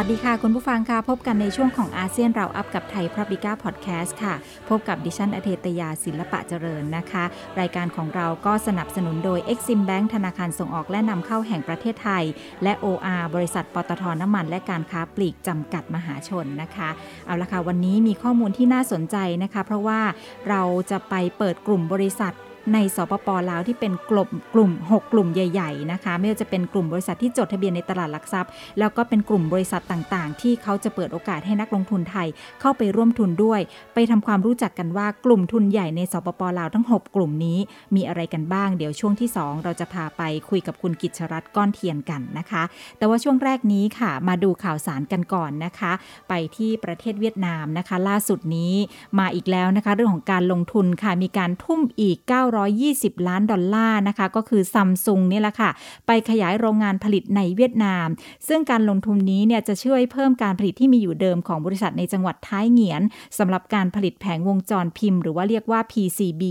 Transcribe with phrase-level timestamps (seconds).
[0.00, 4.34] วัสดีค่ะ คุณผู้ฟังค่ะ พบกันในช่วงของอาเซียนเราอัพกับไทยพรบิก้าพอดแคสต์ค่ะ
[4.68, 7.24] พบกับดิฉันอเทตยาศิลปะเจริญนะคะ
[7.60, 12.24] รายการของเราก็สนับสนุนโดย Exim Bank ธนาคารส่งออกและนำเข้าแห่งประเทศไทย
[12.62, 16.88] และ OR บริษัทปตทน้ำมัน และการค้าปลีกจำกัดมหาชนนะคะ
[17.26, 20.00] เอาละค่ะวันนี้มีข้อมูลที่น่าสนใจนะคะ เพราะว่า
[20.48, 22.34] เราจะไปเปิดกลุ่มบริษัท
[22.74, 32.28] ในสปปลาวที่เป็นกลุ่มกลุ่ม 6 กลุ่มใหญ่ๆนะคะไม่ว่าจะเป็นกลุ่มบริษัทที่จดทะเบียนในตลาดหลักทรัพย์ แล้วก็เป็นกลุ่มบริษัทต่างๆ ที่เขาจะเปิดโอกาสให้นักลงทุนไทย
[32.60, 33.60] เข้าไปร่วมทุนด้วย
[33.94, 37.58] ไปทำความรู้จักกันว่ากลุ่มทุนใหญ่ในสปปลาวทั้ง 6 กลุ่มนี้
[37.94, 42.62] มีอะไรกันบ้าง เดี๋ยวช่วงที่ 2 เราจะพาไปคุยกับคุณกิจชรัตน์ก้อนเทียนกันนะคะ
[42.98, 45.92] แต่ว่าช่วงแรกนี้ค่ะ มาดูข่าวสารกันก่อนนะคะ
[46.28, 48.74] ไปที่ประเทศเวียดนามนะคะ ล่าสุดนี้
[49.18, 52.16] มาอีกแล้วนะคะ เรื่องของการลงทุนค่ะมีการทุ่มอีก
[52.48, 55.70] 920 ล้านดอลลาร์นะคะ ก็คือซัมซุงนี่แหละค่ะ
[56.06, 58.06] ไปขยายโรงงานผลิตในเวียดนาม
[58.48, 63.02] ซึ่งการลงทุนนี้เนี่ยจะช่วยเพิ่มการผลิตที่มีอยู่เดิมของบริษัทในจังหวัดท้ายเหงียน
[63.38, 66.42] สำหรับการผลิตแผงวงจรพิมพ์ หรือว่าเรียกว่า PCB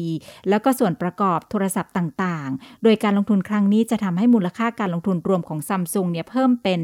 [0.49, 6.79] แล้วก็ส่วนประกอบโทรศัพท์ต่างๆ โดยการลงทุนครั้งนี้จะทำให้มูลค่าการลงทุนรวมของซัมซุงเนี่ยเพิ่มเป็น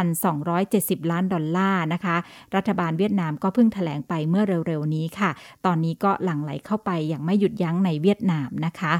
[0.00, 2.16] 2,270 ล้านดอลลาร์นะคะ
[2.54, 5.30] รัฐบาลเวียดนามก็เพิ่งถแถลงไปเมื่อเร็วๆนี้ค่ะ
[5.66, 8.94] ตอนนี้ก็หลั่งไหลเข้าไปอย่างไม่หยุดยั้งในเวียดนามนะคะ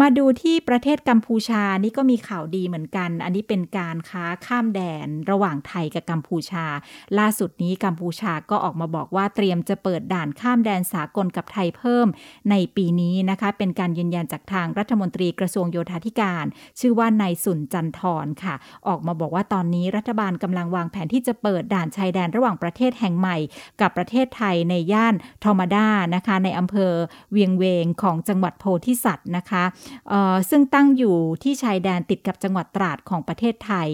[0.00, 6.64] มาดูที่ประเทศกัมพูชานี่ก็มีข่าวดีเหมือนกัน อันนี้เป็นการค้าข้ามแดนระหว่างไทยกับกัมพูชา
[7.18, 12.06] ล่าสุดนี้กัมพูชาก็ออกมาบอกว่าเตรียมจะเปิดด่านข้ามแดนสากลกับไทยเพิ่ม
[12.50, 16.44] ในปีนี้นะคะ เป็นการยืนยันจากทางรัฐมนตรีกระทรวงโยธาธิการ
[16.80, 18.54] ชื่อว่านายสุนจันทร์ค่ะ
[18.88, 23.36] ออกมาบอกว่าตอนนี้รัฐบาลกำลังวางแผนที่จะเปิดด่านชายแดนระหว่างประเทศแห่งใหม่
[23.80, 26.92] กับประเทศไทยในย่านทอมาดานะคะ ในอำเภอ
[27.32, 29.64] เวียงเวงของจังหวัดโพธิสัตว์นะคะ
[30.50, 33.88] ซึ่งตั้งอยู่ที่ชายแดนติดกับจังหวัดตราดของประเทศไทย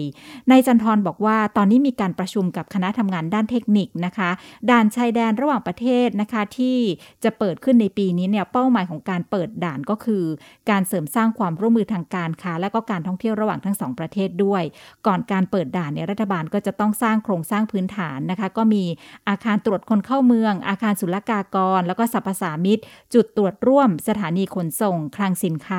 [0.51, 4.29] นายจันทร์บอกว่าตอนนี้มีการประชุมกับคณะทำงานด้านเทคนิคนะคะ
[4.69, 6.77] ด่านชายแดนระหว่างประเทศนะคะที่
[7.23, 10.23] จะเปิดขึ้นในปีนี้เนี่ยเป้าหมายของการเปิดด่านก็คือ
[10.69, 14.63] การเสริมสร้างความร่วมมือทางการค้า และก็การท่องเที่ยวระหว่างทั้งสองประเทศด้วย
[15.07, 18.83] ก่อนการเปิดด่านเนี่ยรัฐบาลก็จะต้องสร้างโครงสร้างพื้นฐานนะคะ ก็มี
[19.29, 22.79] อาคารตรวจคนเข้าเมือง อาคารศุลกากร แล้วก็สรรพสามิต
[23.13, 25.78] จุดตรวจร่วมสถานีขนส่ง คลังสินค้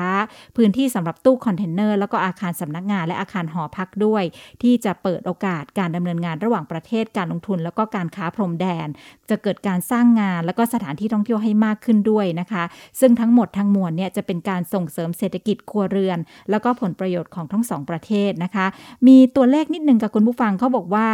[0.57, 4.23] พื้นที่สำหรับตู้คอนเทนเนอร์ แล้วก็อาคารสำนักงานและอาคารหอพักด้วย
[4.61, 8.87] ที่จะเปิดโอกาสการดำเนินงานระหว่างประเทศการลงทุน แล้วก็การค้าพรมแดน
[9.29, 12.63] จะเกิดการสร้างงาน แล้วก็สถานที่ท่องเที่ยวให้มากขึ้นด้วยนะคะ
[12.99, 16.19] ซึ่งทั้งหมดทั้งมวลเนี่ยจะเป็นการส่งเสริมเศรษฐกิจครัวเรือน
[16.49, 18.65] แล้วก็ผลประโยชน์ของทั้งสองประเทศนะคะ
[19.07, 21.07] มีตัวเลขนิดนึงกับคุณผู้ฟังเขาบอกว่า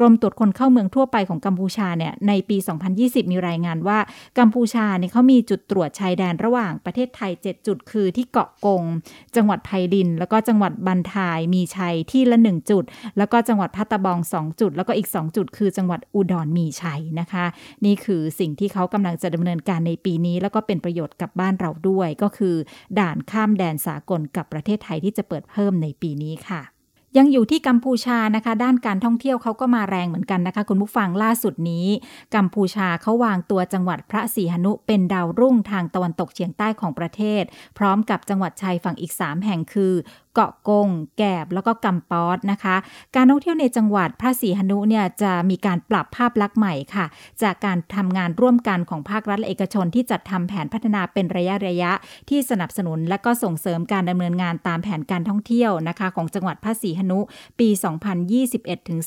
[0.00, 2.56] กรมตรวจคนเข้าเมืองทั่วไปของกัมพูชาเนี่ยในปี
[2.94, 3.98] 2020 มีรายงานว่า
[4.38, 8.82] กัมพูชาเนี่ยเขามีจุดตรวจชายแดนระหว่างประเทศไทย 7 จุดคือที่เกาะกง
[9.36, 12.84] จังหวัดไพริน แล้วก็จังหวัดบันทายมีชัยที่ละ1จุด
[13.18, 17.44] แล้วก็จังหวัดพัตบอง 2 จุด แล้วก็อีก 2 จุด คือจังหวัดอุดรมีชัยนะคะ
[17.84, 22.54] นี่คือสิ่งที่เขากำลังจะดำเนินการในปีนี้ แล้วก็เป็นประโยชน์กับบ้านเราด้วย ก็คือ
[22.98, 26.73] ด่านข้ามแดนสากลกับประเทศไทยที่จะเปิดเพิ่มในปีนี้ค่ะ
[27.18, 31.86] ยังอยู่ที่กัมพูชานะคะ ด้านการท่องเที่ยวเขาก็มาแรงเหมือนกันนะคะ คุณผู้ฟังล่าสุดนี้
[32.34, 37.42] กัมพูชาเขาวางตัวจังหวัดพระศรีหนุเป็นดาวรุ่งทางตะวันตกเฉียงใต้ของประเทศ
[37.78, 39.92] พร้อมกับจังหวัดชายฝั่งอีก 3 แห่งคือ
[40.34, 42.76] เกาะกง แกบ แล้วก็กัมปอดนะคะ
[43.16, 47.06] การท่องเที่ยวในจังหวัดพระศรีหนุเนี่ยจะมีการปรับภาพลักษณ์ใหม่ค่ะ
[47.42, 51.92] จากการทำงานร่วมกันของภาครัฐและเอกชนที่จัดทำแผนพัฒนาเป็นระยะระยะ
[52.28, 57.18] ที่สนับสนุนและก็ส่งเสริมการดำเนินงานตามแผนการท่องเที่ยวนะคะ ของจังหวัดพระศรีหนุ
[57.60, 57.68] ปี
[58.28, 59.00] 2021ถึง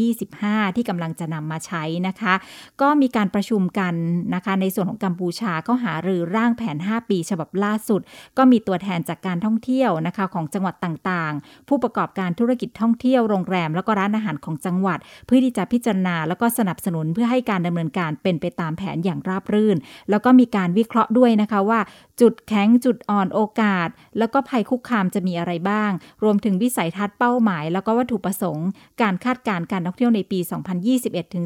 [0.00, 2.34] 2025 ที่กำลังจะนำมาใช้นะคะ
[2.80, 3.94] ก็มีการประชุมกัน
[4.34, 8.00] นะคะ ในส่วนของกัมพูชาก็หารือร่างแผน 5 ปี ฉบับล่าสุด
[8.38, 19.76] ก็มีตัวแทนจากการท่องเที่ยวนะคะของจังหวัดต่างๆ ผู้ประกอบการธุรกิจท่องเที่ยวโรงแรม แล้วก็ร้านอาหารของจังหวัด เพื่อที่จะพิจารณาแล้วก็สนับสนุนเพื่อให้การดำเนินการเป็นไปตามแผนอย่างราบรื่น
[20.10, 21.80] แล้วก็มีการวิเคราะห์ด้วยนะคะว่า
[22.20, 23.88] จุดแข็งจุดอ่อนโอกาส
[24.18, 25.90] แล้วก็ภัยคุกคามจะมีอะไรบ้าง
[26.24, 28.68] รวมถึงวิสัยทัศน์เป้าหมาย แล้วก็วัตถุประสงค์
[29.02, 30.38] การคาดการณ์การท่องเที่ยวในปี
[30.86, 31.44] 2021 ถึง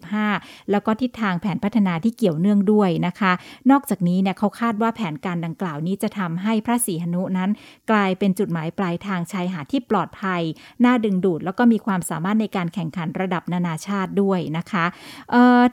[0.00, 3.32] 2025 แล้วก็ทิศทางแผนพัฒนาที่เกี่ยวเนื่องด้วยนะคะ
[3.70, 7.50] นอกจากนี้เนี่ยเขาคาดว่าแผนการดังกล่าวนี้จะทำให้พระศรีหนุนั้น
[7.90, 10.42] กลายเป็นเป็นจุดหมายปลายทางชายหาดที่ปลอดภัย
[10.84, 14.84] น่าดึงดูด แล้วก็มีความสามารถในการแข่งขันระดับนานาชาติด้วยนะคะ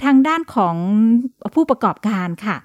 [0.04, 0.76] ทางด้านของ
[1.56, 2.56] ผู้ประกอบการค่ะ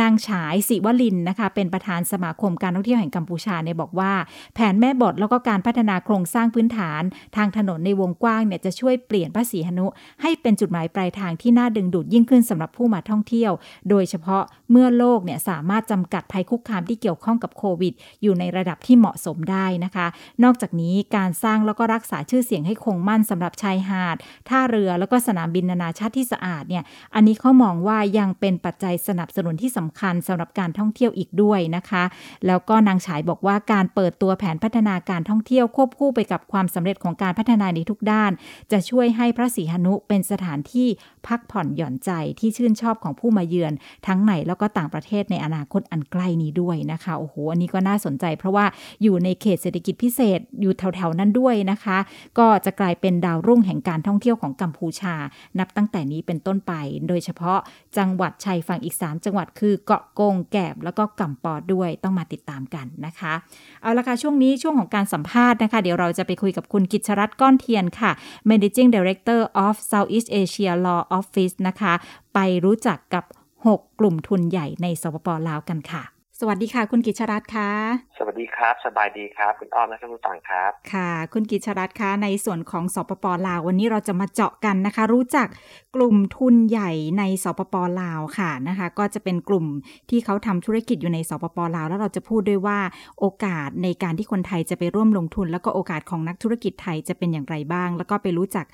[0.00, 4.12] นางฉายศิวลินนะคะ เป็นประธานสมาคมการท่องเที่ยวแห่งกัมพูชาเนี่ยบอกว่า
[4.54, 7.02] แผนแม่บทแล้วก็การพัฒนาโครงสร้างพื้นฐาน
[7.36, 9.86] ทางถนนในวงกว้างเนี่ยจะช่วยเปลี่ยนภาษีหนุ
[10.22, 13.52] ให้เป็นจุดหมายปลายทางที่น่าดึงดูดยิ่งขึ้นสำหรับผู้มาท่องเที่ยว
[13.90, 20.06] โดยเฉพาะเมื่อโลกเนี่ยสามารถจำกัดภัยคุกคามที่เกี่ยวข้องกับโควิด อยู่ในระดับที่เหมาะสมได้นะคะ
[20.44, 24.16] นอกจากนี้การสร้างแล้วก็รักษาชื่อเสียงให้คงมั่นสำหรับชายหาด
[24.48, 26.84] ท่าเรือแล้วก็สนามบินนานาชาติที่สะอาดเนี่ย
[27.14, 32.04] อันนี้เขามองว่ายังเป็นปัจจัยสนับสนุนที่สำคัญสำหรับการท่องเที่ยวอีกด้วยนะคะ
[32.46, 38.30] แล้วก็นางฉายบอกว่าการเปิดตัวแผนพัฒนาการท่องเที่ยวควบคู่ไปกับความสำเร็จของการพัฒนาในทุกด้าน
[38.72, 40.88] จะช่วยให้พระศรีหนุเป็นสถานที่
[41.26, 42.10] พักผ่อนหย่อนใจ
[42.40, 43.72] ที่ชื่นชอบของผู้มาเยือน
[44.06, 48.66] ทั้งในแล้วก็ต่างประเทศในอนาคตอันใกล้นี้ด้วยนะคะโอ้โหอันนี้ก็น่าสนใจ เพราะว่า
[49.02, 51.98] อยู่ในเขตเศรษฐกิจพิเศษอยู่แถวๆนั้นด้วยนะคะ
[52.38, 55.14] ก็จะกลายเป็นดาวรุ่งแห่งการท่องเที่ยวของกัมพูชา
[55.58, 56.72] นับตั้งแต่นี้เป็นต้นไป
[57.08, 57.58] โดยเฉพาะ
[57.98, 63.34] จังหวัดชายฝั่งอีก 3 จังหวัดคือือเกาะกงแกบแล้วก็กัมปอดด้วยต้องมาติดตามกันนะคะ
[63.82, 68.10] เอาละค่ะช่วงนี้ช่วงของการสัมภาษณ์นะคะ เดี๋ยวเราจะไปคุยกับคุณกิจรัตน์ก้อนเทียนค่ะ
[68.48, 71.92] Managing Director of Southeast Asia Law Office นะคะ
[72.34, 73.24] ไปรู้จักกับ
[73.66, 77.70] 6 กลุ่มทุนใหญ่ในสปปลาวกันค่ะ สวัสดีค่ะ คุณกิจรัตน์ค่ะ
[78.18, 85.48] สวัสดีครับ สบายดีครับ คุณอ้อมและท่านผู้ฟังครับ ค่ะ คุณกิจรัตน์คะในส่วนของสปปลาว วันนี้เราจะมาเจาะกันนะคะ รู้จัก
[85.94, 89.66] กลุ่มทุนใหญ่ในสปปลาวค่ะนะคะ ก็จะเป็นกลุ่ม
[90.10, 92.78] ที่เขาทำธุรกิจอยู่ในสปปลาว แล้วเราจะพูดด้วยว่า
[93.20, 98.66] โอกาสในการที่คนไทยจะไปร่วมลงทุน แล้วก็โอกาสของนักธุรกิจไทยจะเป็นอย่างไรบ้าง แล้วก็ไปรู้จัก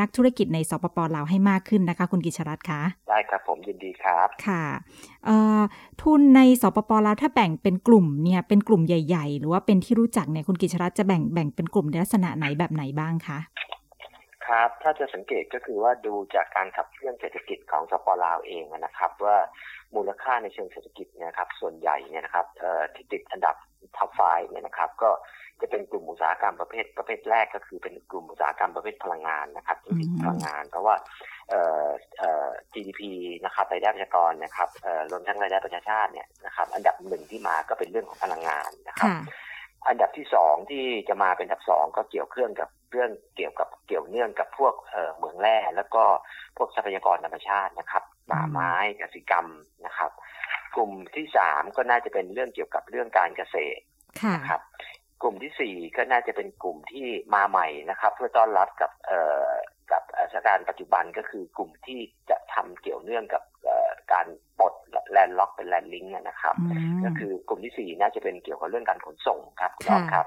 [0.00, 4.64] นักธุรกิจในสปปลาวให้มากขึ้นนะคะ คุณกิจรัตน์คะได้ครับผมยินดีครับค่ะ
[6.02, 13.38] ทุนในสปป.ลาวถ้าแบ่งเป็นกลุ่มเนี่ยเป็นกลุ่มใหญ่ ๆ หรือว่าเป็นที่รู้จักเนี่ยคุณกิจรัตจะแบ่งแบ่งเป็นกลุ่มในลักษณะไหนแบบไหนบ้างคะ
[14.48, 19.36] ครับ ถ้าจะสังเกตก็คือว่าดูจากการขับเคลื่อนเศรษฐกิจของสปป.ลาวเองนะครับ ว่า
[19.94, 22.46] มูลค่าในเชิงเศรษฐกิจเนี่ยครับ ส่วนใหญ่เนี่ยนะครับ
[22.94, 23.56] ที่ติดอันดับ
[23.96, 24.20] top five
[24.50, 25.10] เนี่ยนะครับ ก็
[25.60, 30.94] จะเป็นกลุ่มอุตสาหกรรมประเภทประเภทแรกก็คือเป็นกลุ่มอุตสาหกรรมประเภทพลังงานนะครับธุรกิจพลังงาน เพราะว่า
[32.72, 33.02] GDP
[33.44, 34.68] นะครับรายได้ประชากรนะครับ
[35.10, 39.10] รวมทั้งรายได้ประชาชาติเนี่ยนะครับอันดับหนึ่งที่มาก็เป็นเรื่องของพลังงานนะครับ
[39.88, 44.74] อันดับที่สองที่จะมาเป็นอันดับสองก็เกี่ยวเครื่องกับ เรื่องเกี่ยวกับเกี่ยวเนื่องกับพวก
[45.16, 46.02] เหมืองแร่แล้วก็
[46.56, 49.46] พวกทรัพยากรธรรมชาตินะครับป่าไม้กสิกรรม
[49.86, 50.10] นะครับ
[50.76, 53.82] กลุ่มที่สามก็น่าจะเป็นเรื่องเกี่ยวกับเรื่องการเกษตร
[54.34, 54.60] นะครับ
[55.22, 59.50] กลุ่มที่สี่ก็น่าจะเป็นกลุ่มที่มาใหม่นะครับ เพื่อต้อนรับกับเอ่อ
[59.92, 60.02] กับ
[60.32, 62.00] สถานการณ์ปัจจุบันก็คือกลุ่มที่
[62.30, 63.42] จะทำเกี่ยวเนื่องกับ
[64.12, 64.26] การ
[64.58, 64.74] ปลด
[65.10, 66.54] แลนล็อกเป็นแลนลิงก์นะครับ
[67.04, 70.26] ก็คือกลุ่มที่สี่น่าจะเป็นเกี่ยวกับเรื่องการขนส่งครับคุณอ้อมครับ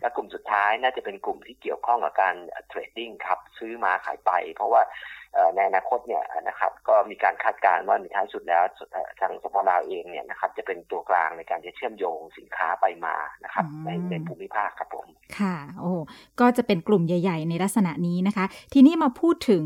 [0.00, 2.34] และกลุ่มสุดท้ายน่าจะเป็นกลุ่มที่เกี่ยวข้องกับการ
[2.68, 4.82] เทรดดิ้งครับ ซื้อมาขายไป เพราะว่า
[5.54, 8.62] ในอนาคตเนี่ยนะครับก็มีการคาดการณ์ว่าในท้ายสุดแล้ว
[9.20, 15.06] ทางสปลาวเองเนี่ยนะครับจะเป็นตัวกลางในการจะเชื่อมโยงสินค้าไปมานะครับในในภูมิภาคครับผม
[15.38, 15.92] ค่ะ โอ้
[16.40, 19.64] ก็จะเป็นกลุ่มใหญ่ ๆ ในลักษณะนี้นะคะ ทีนี้มาพูดถึง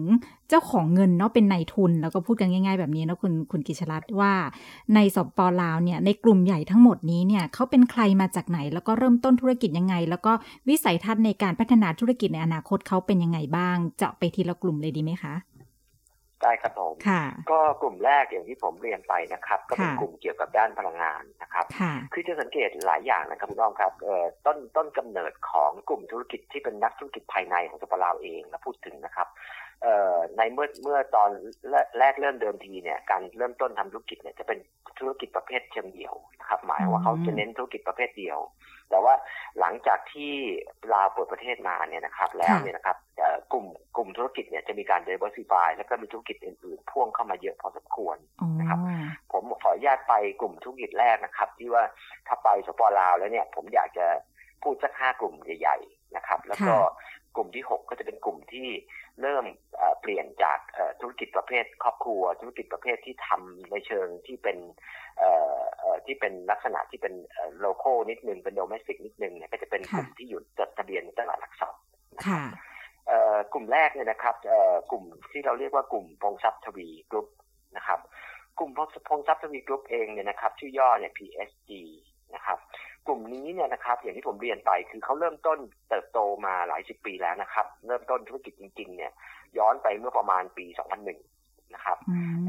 [0.50, 4.32] เจ้าของเงินเนาะเป็นนายทุน แล้วก็พูดกันง่าย ๆ แบบนี้นะคุณคุณกิชรัตว่า
[4.94, 10.32] ในสปปลาวเนี่ยในกลุ่มใหญ่ทั้งหมดนี้เนี่ยเขาเป็นใครมาจากไหน แล้วก็เริ่มต้นธุรกิจยังไง แล้วก็
[10.68, 15.34] วิสัยทัศน์ในการพัฒนาธุรกิจในอนาคตเขาเป็นยังไงบ้าง เจาะไปทีละกลุ่มเลยดีไหมคะ
[16.44, 16.94] ได้ครับผม
[17.50, 21.66] ก็กลุ่มแรกอย่างที่ผมเรียนไปนะครับ ก็เป็นกลุ่มเกี่ยวกับด้านพลังงานนะครับ
[22.12, 23.92] คือจะสังเกตหลายอย่างนะครับคุณน้องครับ
[24.46, 29.28] ต้นต้นกำเนิดของกลุ่มธุรกิจที่เป็นนักธุรกิจภายในของสปาลาวเองนะพูดถึงนะครับ
[30.36, 31.30] ในเมื่อเมื่อตอน
[31.98, 34.58] แรกเริ่มเดิมทีเนี่ยการเริ่มต้นทำธุรกิจเนี่ยจะเป็น
[34.98, 38.38] ธุรกิจประเภทเชิงเดี่ยวนะครับหมายว่าเขาจะเน้นธุรกิจประเภทเดียว
[38.90, 39.14] แต่ว่า
[39.60, 40.32] หลังจากที่
[40.94, 42.96] ลาวเปิดประเทศมาเนี่ยนะครับ แล้วเนี่ยนะครับ
[43.54, 48.16] กลุ่มกลุ่มธุรกิจเนี่ยจะมีการ diversify แล้วก็มีธุรกิจอื่นๆ พ่วงเข้ามาเยอะพอสมควร
[48.60, 48.78] นะครับ
[49.32, 51.84] ผมขออนุญาตไปกลุ่มธุรกิจแรกนะครับ ที่ว่า
[52.26, 54.06] ถ้าไปสปป.ลาวแล้วเนี่ย ผมอยากจะ
[54.62, 56.74] พูดสักห้ากลุ่มใหญ่ๆนะครับ แล้วก็
[57.36, 58.68] กลุ่มที่ 6 ก็จะเป็นกลุ่มที่
[59.20, 59.44] เริ่ม
[60.00, 60.58] เปลี่ยนจาก
[61.00, 64.58] ธุรกิจประเภทครอบครัว ธุรกิจประเภทที่ทำในเชิงที่เป็น
[66.06, 67.14] ที่เป็นลักษณะที่เป็น
[67.60, 71.80] local นิดนึงเป็น domestic นิดนึงเนี่ยก็จะเป็นกลุ่มที่อยู่จดทะเบียนในตลาดหลักทรัพย์
[73.52, 74.34] กลุ่มแรกเนี่ยนะครับ
[74.90, 77.28] กลุ่มที่เราเรียกว่ากลุ่มพงทรัพย์ทวีกรุ๊ป
[77.76, 78.00] นะครับ
[78.58, 78.70] กลุ่ม
[79.08, 81.70] พงทรัพย์ทวีกรุ๊ปเองเนี่ยนะครับ ชื่อย่อเนี่ย PSG
[82.34, 82.58] นะครับ
[83.06, 85.58] กลุ่มนี้เนี่ยนะครับ อย่างที่ผมเรียนไปคือเขาเริ่มต้น
[85.88, 89.12] เติบโตมาหลายสิบปีแล้วนะครับ เริ่มต้นธุรกิจจริง ๆ เนี่ย
[89.58, 90.66] ย้อนไปเมื่อประมาณปี
[91.18, 91.98] 2001 นะครับ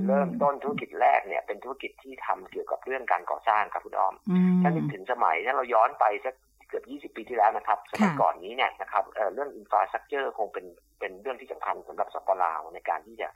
[0.08, 4.16] เริ่มต้นธุรกิจแรกเนี่ยเป็นธุรกิจที่ทำเกี่ยวกับเรื่องการก่อสร้างครับคุณอ้อม
[4.62, 6.36] ถ้านึกถึงสมัยถ้าเราย้อนไปสัก
[6.75, 9.03] เกือบ 20 ปีที่แล้วนะครับสมัยก่อนนี้เนี่ยนะครับ
[9.34, 10.65] เรื่อง infrastructure คงเป็น
[11.00, 13.27] เป็นเรื่องที่สำคัญสำหรับสปป.ลาวในการที่จะ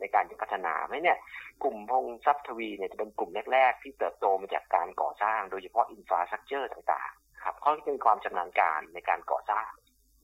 [0.00, 1.18] ในการจะพัฒนาไม่เนี่ย
[1.62, 9.68] กลุ่มพงทรัพย์ทวีเนี่ยจะเป็นกลุ่มแรก ๆ ที่เติบโตมาจากการก่อสร้าง โดยเฉพาะ infrastructure ต่างๆครับเขาจะมีความชำนาญการในการก่อสร้าง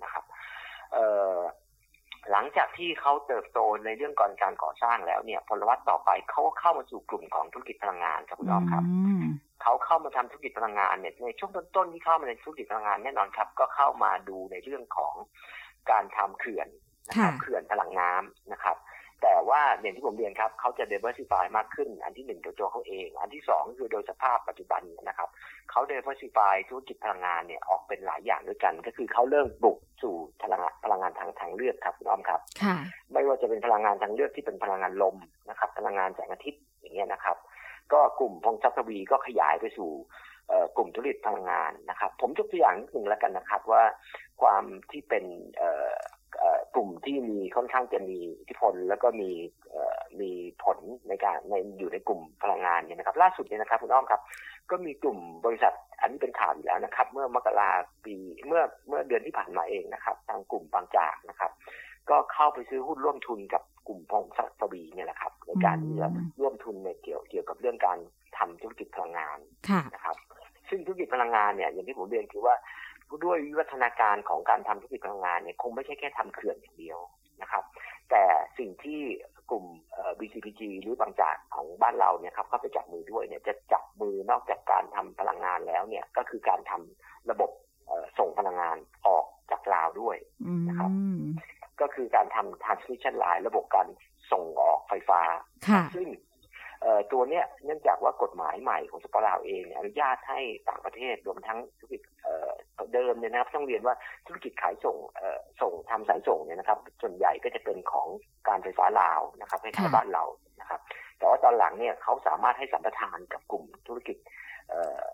[0.03, 0.25] นะครับ
[2.31, 8.85] หลังจากที่เขาเติบโตในเรื่องก่อนการก่อสร้างแล้วเนี่ยพลวัตต่อไปเขาก็เข้ามาสู่กลุ่มของธุรกิจพลังงานครับคุณอ้อมครับ
[9.63, 15.15] เขาเข้ามาทำธุรกิจพลังงานเนี่ยในช่วงต้นๆที่เข้ามาในธุรกิจพลังงานแน่นอนครับ ก็เข้ามาดูในเรื่องของ
[15.91, 16.69] การทำเขื่อน
[17.09, 18.79] นะครับเขื่อนพลังน้ำนะครับ
[19.23, 25.29] แต่ว่าอย่างที่ผมเรียนครับเขาจะ diversify มากขึ้น อันที่หนึ่งโดยตัวเขาเอง อันที่สองคือโดยสภาพปัจจุบันนะครับ
[25.71, 32.41] เขา diversify ธุรกิจพลังงานเนี่ยออกเป็นหลายอย่างด้วยกัน ก็คือเขาเริ่มบุกสู่พลังงานพลังงานทางทางเลือกครับคุณอ้อมครับ
[33.13, 35.17] ไม่ว่าจะเป็นพลังงานทางเลือกที่เป็นพลังงานลม
[35.51, 37.37] นะครับ พลังงานแสงอาทิตย์อย่างเงี้ยนะครับ
[37.93, 39.91] ก็กลุ่มพงชัพทวีก็ขยายไปสู่
[40.77, 43.83] กลุ่มธุรกิจพลังงานนะครับ ผมยกตัวอย่างนิดหนึ่งแล้วกันนะครับว่า
[44.43, 45.25] ความที่เป็น
[46.75, 49.31] กลุ่มที่มีค่อนข้างจะมีอิทธิพล แล้วก็มี
[50.21, 50.31] มี
[50.65, 50.79] ผล
[51.09, 54.21] ในการในอยู่ในกลุ่มพลังงานเนี่ยนะครับ ล่าสุดเนี่ยนะครับคุณอ้อมครับ
[54.71, 57.71] ก็มีกลุ่มบริษัท อันนี้เป็นข่าวอยู่แล้วนะครับ เมื่อมกรา
[58.05, 58.15] ปี
[58.47, 61.51] เมื่อเมื่อเดือนที่ผ่านมาเองนะครับ ทางกลุ่มบางจากนะครับ
[62.11, 65.79] ก็เข้าไปซื้อหุ้นร่วมทุนกับ กลุ่มพงศสวีเนี่ยแหละครับ ในการ
[66.41, 67.99] ร่วมทุนในเกี่ยวเกี่ยวกับเรื่องการ
[68.39, 69.39] ทำธุรกิจพลังงาน
[69.95, 70.17] นะครับ
[70.69, 72.55] ซึ่งธุรกิจพลังงานเนี่ยอย่างที่ผมเรียนคือว่า
[73.25, 76.99] ด้วยวิวัฒนาการของการทำธุรกิจพลังงานเนี่ยคงไม่ใช่แค่ทำเขื่อนอย่างเดียว
[77.43, 77.65] นะครับ
[78.11, 78.23] แต่
[78.59, 79.01] สิ่งที่
[79.51, 79.65] กลุ่ม
[80.19, 87.51] BCPG หรือบางจากของบ้านเราเนี่ยครับเข้าไปจับมือด้วยเนี่ยจะจับมือนอกจากการทำพลังงานแล้วเนี่ยก็คือการทำระบบ
[88.19, 88.77] ส่งพลังงาน
[89.07, 90.17] ออกจากลาวด้วย
[90.69, 90.91] นะครับ
[91.81, 93.89] ก็คือการทำ transmission line ระบบการ
[94.33, 95.21] ส่งออกไฟฟ้า
[95.95, 96.09] ซึ่ง
[97.13, 102.01] ตัวเนี้ยเนื่องจากว่ากฎหมายใหม่ของสปอร์ลาวเองอนุญาตให้ต่างประเทศรวมทั้งธุรกิจ
[102.95, 103.95] เดิมเนี่ยนะครับต้องเรียนว่า
[104.27, 104.97] ธุรกิจขายส่ง
[105.61, 108.09] ส่งทำสายส่งเนี่ยนะครับ ส่วนใหญ่ก็จะเป็นของ
[108.49, 110.25] การไฟฟ้าลาวนะครับให้ชาวบ้านเรา
[110.61, 110.81] นะครับ
[111.19, 114.17] แต่ว่าตอนหลังเนี่ยเขาสามารถให้สัมปทานกับกลุ่มธุรกิจ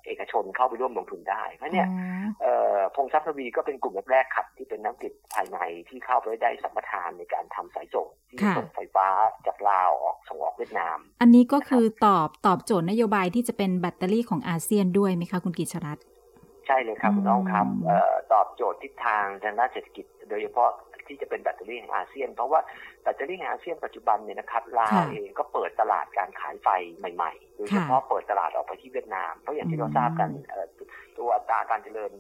[0.07, 1.89] เอกชนเข้าไปร่วมลงทุนได้ เพราะเนี่ย
[2.95, 9.09] พงทรัพย์ทวีก็เป็นกลุ่มแรกๆครับ ที่เป็นนักธุรกิจภายในที่เข้าไปได้สัมปทานในการทำสายส่งที่ส่งไฟฟ้า
[9.47, 16.05] จากลาวออกส่งออกเวียดนาม อันนี้ก็คือตอบตอบโจทย์นโยบายที่จะเป็นแบตเตอรี่ของอาเซียนด้วยไหมคะคุณกิจรัตน์
[16.67, 17.67] ใช่เลยครับคุณอ้อมครับ
[18.33, 20.71] ตอบโจทย์ทิศทางทางด้านเศรษฐกิจ โดยเฉพาะ
[21.09, 22.61] ที่จะเป็นแบตเตอรี่ของอาเซียน เพราะว่า
[23.03, 26.69] แบตเตอรี่ของอาเซียนปัจจุบันเนี่ยนะครับลาวเองก็เปิดตลาดการขายไฟ
[26.99, 30.31] ใหม่ๆโดยเฉพาะเปิดตลาดออกไปที่เวียดนาม เพราะอย่างที่เราทราบกัน
[31.17, 32.13] ตัวอัตราการเจริญ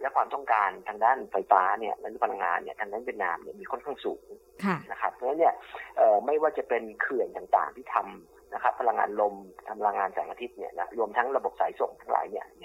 [0.00, 4.24] และความต้องการทางด้านไฟฟ้าเนี่ยและพลังงานเนี่ยทางด้านเวียดนามเนี่ยมีค่อนข้างสูง
[4.90, 5.54] นะครับเพราะฉะนั้นเนี่ย
[6.26, 9.34] ไม่ว่าจะเป็นเขื่อนต่างๆที่ทำนะครับพลังงานลม
[9.80, 12.62] พลังงานแสงอาทิตย์เนี่ยนะรวมทั้งระบบสายส่งทั้งหลายเนี่ยเ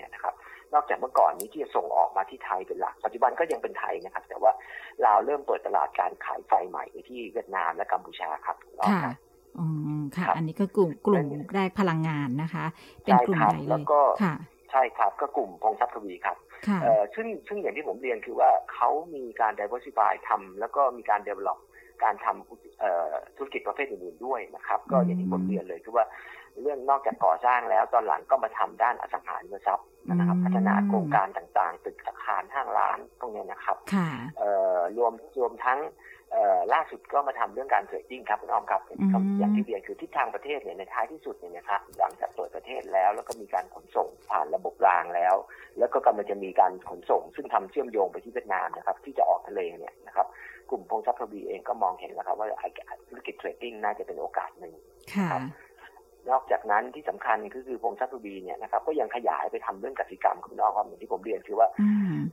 [0.73, 4.51] นี่ยนะครับนอกจากเมื่อก่อนนี้ที่จะส่งออกมาที่ไทยเป็นหลัก ปัจจุบันก็ยังเป็นไทยนะครับ แต่ว่า
[5.03, 8.57] เราเริ่มเปิดตลาดการขายไฟใหม่ไปที่เวียดนามและกัมพูชาครับ
[8.89, 9.13] ค่ะ
[9.59, 9.65] อื
[9.99, 12.65] มค่ะ อันนี้ก็กลุ่มกลุ่มแรกพลังงานนะคะ
[13.03, 13.83] เป็นกลุ่มใหญ่เลย
[14.23, 14.35] ค่ะ
[14.71, 16.37] ใช่ครับก็กลุ่มพงทรัพย์ทวีครับ
[16.81, 21.59] เอ่อซึ่งซึ่งอย่างที่ผมเรียนคือว่าเขามีการ diversify ทำแล้วก็มีการ develop
[22.03, 26.05] การทำธุรกิจประเภทอื่นๆด้วยนะครับ ก็อย่างที่ผมเรียนเลยคือว่า
[26.61, 33.77] เรื่องนอกจากก่อสร้างแล้ว ตอนหลังก็มาทำด้านอสังหาริมทรัพย์นะครับ พัฒนาโครงการต่างๆ ตึกอาคารห้างร้านตรงนี้นะครับ
[34.97, 35.79] รวมรวมทั้ง
[36.73, 38.81] ล่าสุดก็มาทำเรื่องการ trading ครับคุณอ้อมครับ
[39.39, 45.35] อย่างที่เรียนคือทิศทางประเทศเนี่ยในท้ายที่สุดเนี่ยนะครับหลังจากเปิดประเทศแล้ว แล้วก็มีการขนส่งผ่านระบบรางแล้ว
[45.79, 50.27] แล้วก็กำลังจะมีการขนส่ง ซึ่งทำเชื่อมโยงไปที่เวียดนามนะครับ ที่จะออกทะเลเนี่ยนะครับ
[50.69, 52.47] กลุ่มพงศ์ทรัพย์ทวีเองก็มองเห็นแล้วครับว่า
[53.09, 54.73] ธุรกิจ trading น่าจะเป็นโอกาสหนึ่ง
[55.31, 55.41] ครับ
[56.31, 61.67] นอกจากนั้นที่สำคัญก็คือพงทรัพย์ทวีเนี่ยนะครับก็ยังขยายไปทำเรื่องกสิกรรมคุณอ้อมครับอย่างที่ผมเรียนคือว่า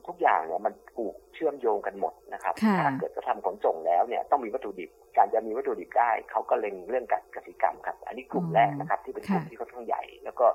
[0.06, 10.46] ทุกอย่างเนี่ยมันผูกเชื่อมโยงกันหมดนะครับถ้าเกิดจะทำขนส่งแล้วเนี่ยต้องมีวัตถุดิบ การจะมีวัตถุดิบได้เขาก็เล็งเรื่องกสิกรรมครับ อันนี้กลุ่มแรกนะครับที่เป็นกลุ่มที่ค่อนข้างใหญ่ แล้วก็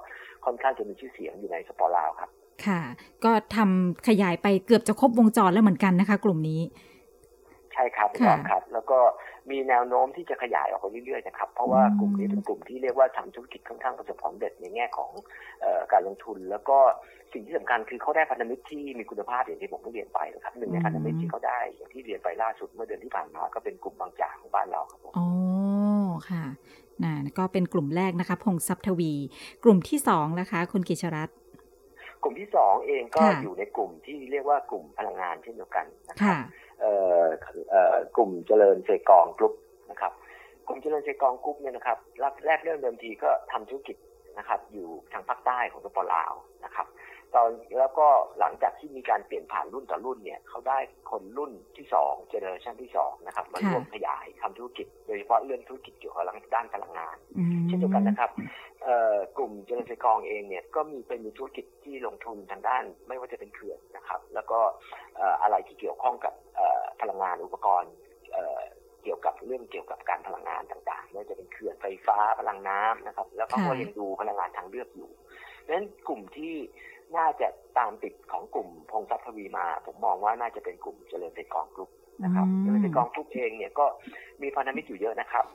[0.46, 2.30] ค่อนข้างจะมีชื่อเสียงอยู่ในสปอร์ลาวครับ
[2.66, 2.82] ค่ะ
[3.24, 6.62] ก็ทำขยายไปเกือบจะครบวงจรแล้วเหมือนกันนะคะ กลุ่มนี้
[7.74, 9.00] ใช่ครับถูกครับ แล้วก็
[9.50, 15.12] มีแนวโน้มที่จะขยายออกไปเรื่อยๆนะครับ เพราะว่ากลุ่มนี้เป็นกลุ่มที่เรียกว่าทำธุรกิจค่อนข้างประสบความสำเร็จในแง่ของ
[15.92, 16.78] การลงทุน แล้วก็
[17.34, 25.28] สิ่งที่สำคัญคือเขาได้พันธมิตรที่มีคุณภาพอย่างที่ผมได้เรียนไปนะครับหนึ่งในพันธมิตรที่เขาได้อย่างที่เรียนไปล่าสุดเมื่อเดือนที่ผ่านมาก็เป็นกลุ่มบางจากของบ้านเราครับผอ๋อ
[26.30, 26.44] ค่ะ
[27.04, 29.14] นะก็เป็นกลุ่มแรกนะคะพงทรัพย์ทวี
[29.64, 31.38] กลุ่มที่สองนะคะ คุณกิจรัตน์
[32.24, 36.38] กลุ่มที่สองเองก็อยู่ในกลุ่มที่เรียกว่ากลุ่มพลังงานเช่นเดียวกันนะครับ
[38.16, 39.54] กลุ่มเจริญเซกองกรุ๊ป
[39.92, 40.14] นะครับ
[40.68, 41.98] กลุ่มเจริญเซกองกรุ๊ปเนี่ยนะครับ
[42.46, 43.98] แรกเริ่มเดิมทีก็ทำธุรกิจ
[44.38, 46.34] นะครับ อยู่ทางภาคใต้ของสปปลาว
[46.66, 46.88] นะครับ
[47.36, 48.08] ตอนแล้วก็
[48.40, 50.78] หลังจากที่มีการเปลี่ยนผ่านรุ่นต่อรุ่นเนี่ยเขาได้
[51.12, 57.18] คนรุ่นที่สองเจเนอเรชันที่สองนะครับมาร่วมขยายทำธุรกิจ โดยเฉพาะเรื่องธุรกิจเกี่ยวกับด้านพลังงาน
[57.68, 58.32] เช่นเดียวกันนะครับ
[59.38, 64.60] กลุ่มเจริญไซกองเองเนี่ยก็มีเป็นมีธุรกิจที่ลงทุนทางด้าน ไม่ว่าจะเป็นเขื่อนนะครับ แล้วก็
[65.44, 66.34] อะไรที่เกี่ยวข้องกับ
[67.02, 67.94] พลังงานอุปกรณ์
[69.04, 75.10] เกี่ยวกับเรื่องเกี่ยวกับการพลังงานต่างๆไม่ว่าจะเป็นเขื่อนไฟฟ้าพลังน้ำนะครับ แล้วก็ยังดูพลังงานทางเลือกอยู่
[75.66, 76.56] ดังนั้นกลุ่มที่
[77.18, 81.92] น่าจะตามติดของกลุ่มพงทรัพย์ทวีมา ผมมองว่าน่าจะเป็นกลุ่มเจริญเซกองกรุ๊ป
[82.24, 83.86] นะครับเจริญเซกองกรุ๊ปเองเนี่ยก็
[84.42, 85.46] มีพันธมิตรอยู่เยอะนะครับ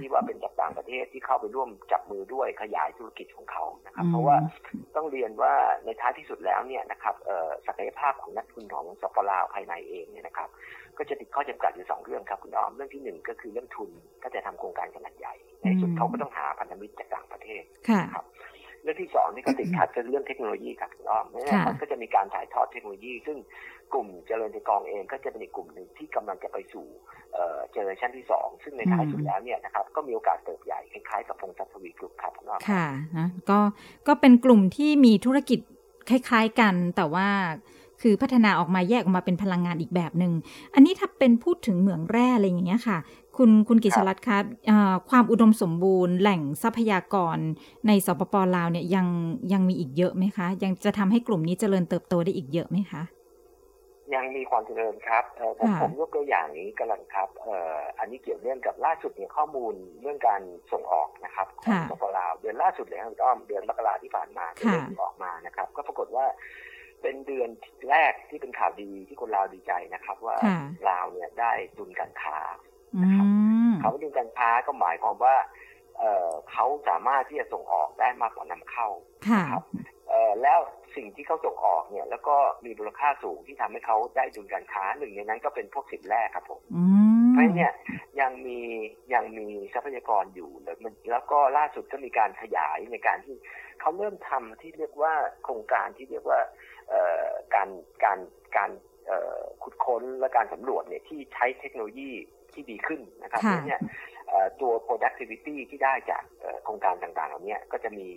[0.00, 4.36] ที่ว่าเป็นจากต่างประเทศที่เข้าไปร่วมจับมือด้วยขยายธุรกิจของเขานะครับ เพราะว่า
[4.96, 5.54] ต้องเรียนว่า
[5.84, 7.14] ในท้ายที่สุดแล้วเนี่ยนะครับ
[7.66, 10.48] ศักยภาพของนักลงทุนของสปป.ลาวภายในเองเนี่ยนะครับ
[10.98, 13.90] ก็จะติดข้อจำกัดอยู่สองเรื่องครับคุณออมเรื่องที่หนึ่งก็คือเรื่องทุน
[14.22, 17.62] ถ้าจะทำโครงการขนาดใหญ่ในสุดเขาก็ต้องหาพันธมิตรจากต่างประเทศ
[18.14, 18.24] ครับ
[18.86, 21.26] เรื่องที่สองที่เขาติดขัดก็เรื่องเทคโนโลยีครับคุณอ้อม
[21.66, 23.38] มันก็จะมีการถ่ายทอดเทคโนโลยี ซึ่ง
[23.92, 26.86] กลุ่มเจริญเทกองเองก็จะเป็นอีกกลุ่มหนึ่งที่กำลังจะไปสู่
[27.32, 32.86] เจเนอเรชันที่สองซึ่งในท้ายสุดแล้วเนี่ยนะครับก็มีโอกาสเติบใหญ่คล้ายๆกับพงศัพทวีกลุ่มครับคุณอ้อมค่ะ
[33.18, 33.58] นะก็
[34.08, 35.60] ก็เป็นกลุ่มที่มีธุรกิจ
[36.10, 37.28] คล้าย ๆกันแต่ว่า
[38.02, 40.32] คือพัฒนาออกมาแยกออกมาเป็นพลังงานอีกแบบหนึง่ง
[40.74, 42.98] อันนี้ถ้าเป็นพูดถึงเหมืองแร่อะไรอย่างเงี้ยค่ะ
[43.38, 44.44] คุณคุณกิชรัตน์ครับ
[45.10, 47.38] ความอุดมสมบูรณ์ แหล่งทรัพยากร
[47.86, 49.06] ในสปปลาวเนี่ยยัง
[49.52, 53.02] ยังมีอีกเยอะไหมคะ ยังจะทำให้กลุ่มนี้เจริญเติบโตได้อีกเยอะไหมคะ
[54.14, 55.24] ยังมีความเจริญครับ
[55.60, 57.28] ผมผมยกตัวอย่างนี้กันลังครับ
[57.98, 64.66] อันนี้เกี่ยวเนื่องกับล่าสุดเนี่ยข้อมูลเรื่องการส่งออกนะครับของสปปลาวเดือนล่าสุดเลยครับอ้อมเดือนมกราที่ผ่านมาที่
[65.02, 66.26] ออกมานะครับ ก็ปรากฏว่า
[67.02, 67.48] เป็นเดือน
[67.90, 70.36] แรกที่เป็นข่าวดีที่คนลาวดีใจนะครับ ว่า
[70.90, 72.75] ลาวเนี่ยได้ดุลการค้านะ
[73.14, 73.26] ครับ
[73.80, 75.34] เขาดุลการค้าก็หมายความว่า
[75.98, 78.88] เเขาสามารถที่จะส่งออกได้มากกว่านำเข้า
[79.28, 79.62] ครับ
[80.42, 80.58] แล้ว
[80.96, 86.60] สิ่งที่เขาส่งออกเนี่ย แล้วก็มีมูลค่าสูงที่ทำให้เขาได้ดุลการค้าหนึ่งในนั้นก็เป็นพวกสินแร่ครับผม
[87.32, 87.72] เพราะเนี่ย
[88.20, 88.58] ยังมี
[89.14, 90.76] ยังมีทรัพยากรอยู่แล้ว
[91.10, 93.36] แล้วก็ล่าสุดก็มีการขยายในการที่
[93.80, 96.40] เขาเริ่มทำที่เรียกว่าโครงการที่เรียกว่า
[97.54, 97.68] การ
[98.04, 98.18] การ
[98.56, 98.70] การ
[99.62, 102.12] ขุดค้นและการสำรวจเนี่ยที่ใช้เทคโนโลยี
[102.54, 103.80] ที่ดีขึ้นนะครับเนี่ย
[104.60, 106.22] ตัว productivity ที่ได้จาก
[106.64, 108.08] โครงการต่างๆเหล่านี้ก็จะมี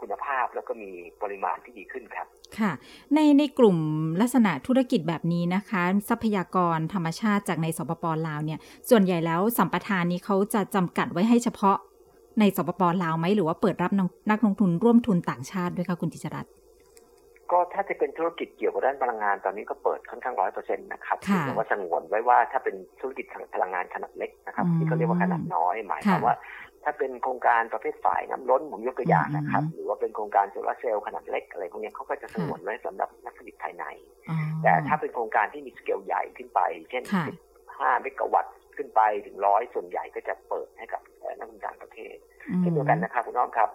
[0.00, 0.90] คุณภาพแล้วก็มี
[1.22, 2.26] ปริมาณที่ดีขึ้นครับ
[2.58, 2.72] ค่ะ
[3.14, 3.78] ในในกลุ่ม
[4.20, 8.58] ลักษณะธุรกิจแบบนี้นะคะ ทรัพยากรธรรมชาติจากในสปปลาวเนี่ย
[8.90, 11.76] ส่วนใหญ่แล้วสัมปทานนี้เขาจะจำกัดไว้ให้เฉพาะ
[12.40, 13.92] ในสปปลาวไหมหรือว่าเปิดรับ
[14.30, 16.52] นักลงทุนร่วมทุนต่างชาติด้วยคะคุณจิจรัตน์
[17.52, 26.36] ก็ถ้าจะเป็นธุรกิจเกี่ยวกับด้านพลังงานตอนนี้ก็เปิดค่อนข้างร้อยเปอร์เซ็นต์นะครับแต่ว่าสงวนไว้ว่าถ้าเป็นธุรกิจพลังงานขนาดเล็กนะครับ ที่เขาเรียกว่าขนาดน้อยหมายความว่า
[26.84, 33.84] ถ้าเป็นโครงการประเภทฝ่ายน้ำล้นผมยกตัวอย่างนะครับ หรือว่าเป็นโครงการโซลาร์เซลล์ขนาดเล็กอะไรพวกนี้เขาก็จะสงวนไว้สำหรับนักผลิตภายใน
[34.62, 37.02] แต่ถ้าเป็นโครงการที่มีสเกลใหญ่ขึ้นไป เช่น
[37.54, 41.02] 15เมกะวัตต์ ขึ้นไปถึงร้อยส่วนใหญ่ก็จะเปิดให้กับ
[41.38, 42.16] นักลงทุนต่างประเทศ
[42.60, 43.70] เช่นเดียวกันนะครับคุณน้องครับ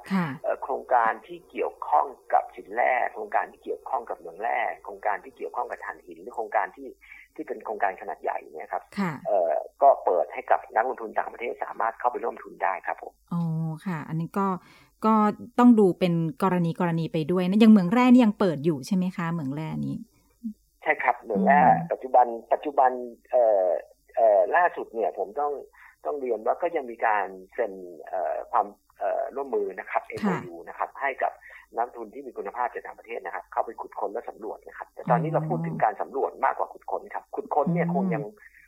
[0.64, 6.90] โครงการที่เกี่ยวข้องกับสินแร่โครงการที่เกี่ยวข้องกับเมืองแร่โครงการที่เกี่ยวข้องกับถ่านหินหรือโครงการที่
[7.36, 8.84] ที่เป็นโครงการขนาดใหญ่เนี่ยครับ
[9.82, 13.44] ก็เปิดให้กับนักลงทุนต่างประเทศสามารถเข้าไปร่วมทุนได้ครับผมอ๋อ
[13.86, 14.48] ค่ะ อันนี้ก็
[15.06, 15.14] ก็
[15.60, 16.14] ต้องดูเป็น
[16.44, 19.96] กรณีกรณีไปด้วยนะยังเมืองแร่นี่ยังเปิดอยู่ใช่ไหมคะเมืองแร่นี้
[20.84, 21.60] ใช่ครับเมืองแร่
[21.92, 22.92] ปัจจุบันปัจจุบัน
[23.32, 23.74] เอ่อเอ่อ
[24.56, 25.54] ล่าสุดเนี่ยผมต้อง
[26.06, 27.74] ต้องเรียนว่าก็ยังมีการเซ็น
[28.52, 28.68] ความ
[29.36, 31.32] ร่วมมือนะครับ MOU นะครับ ให้กับ
[31.78, 38.24] นักทุนที่มีคุณภาพจากต่างประเทศนะครับ เข้าไปขุดค้นและสำรวจนะครับ แต่ตอนนี้เราพูดถึงการสำรวจมากกว่าขุดค้นครับ ขุดค้นเนี่ยคงยัง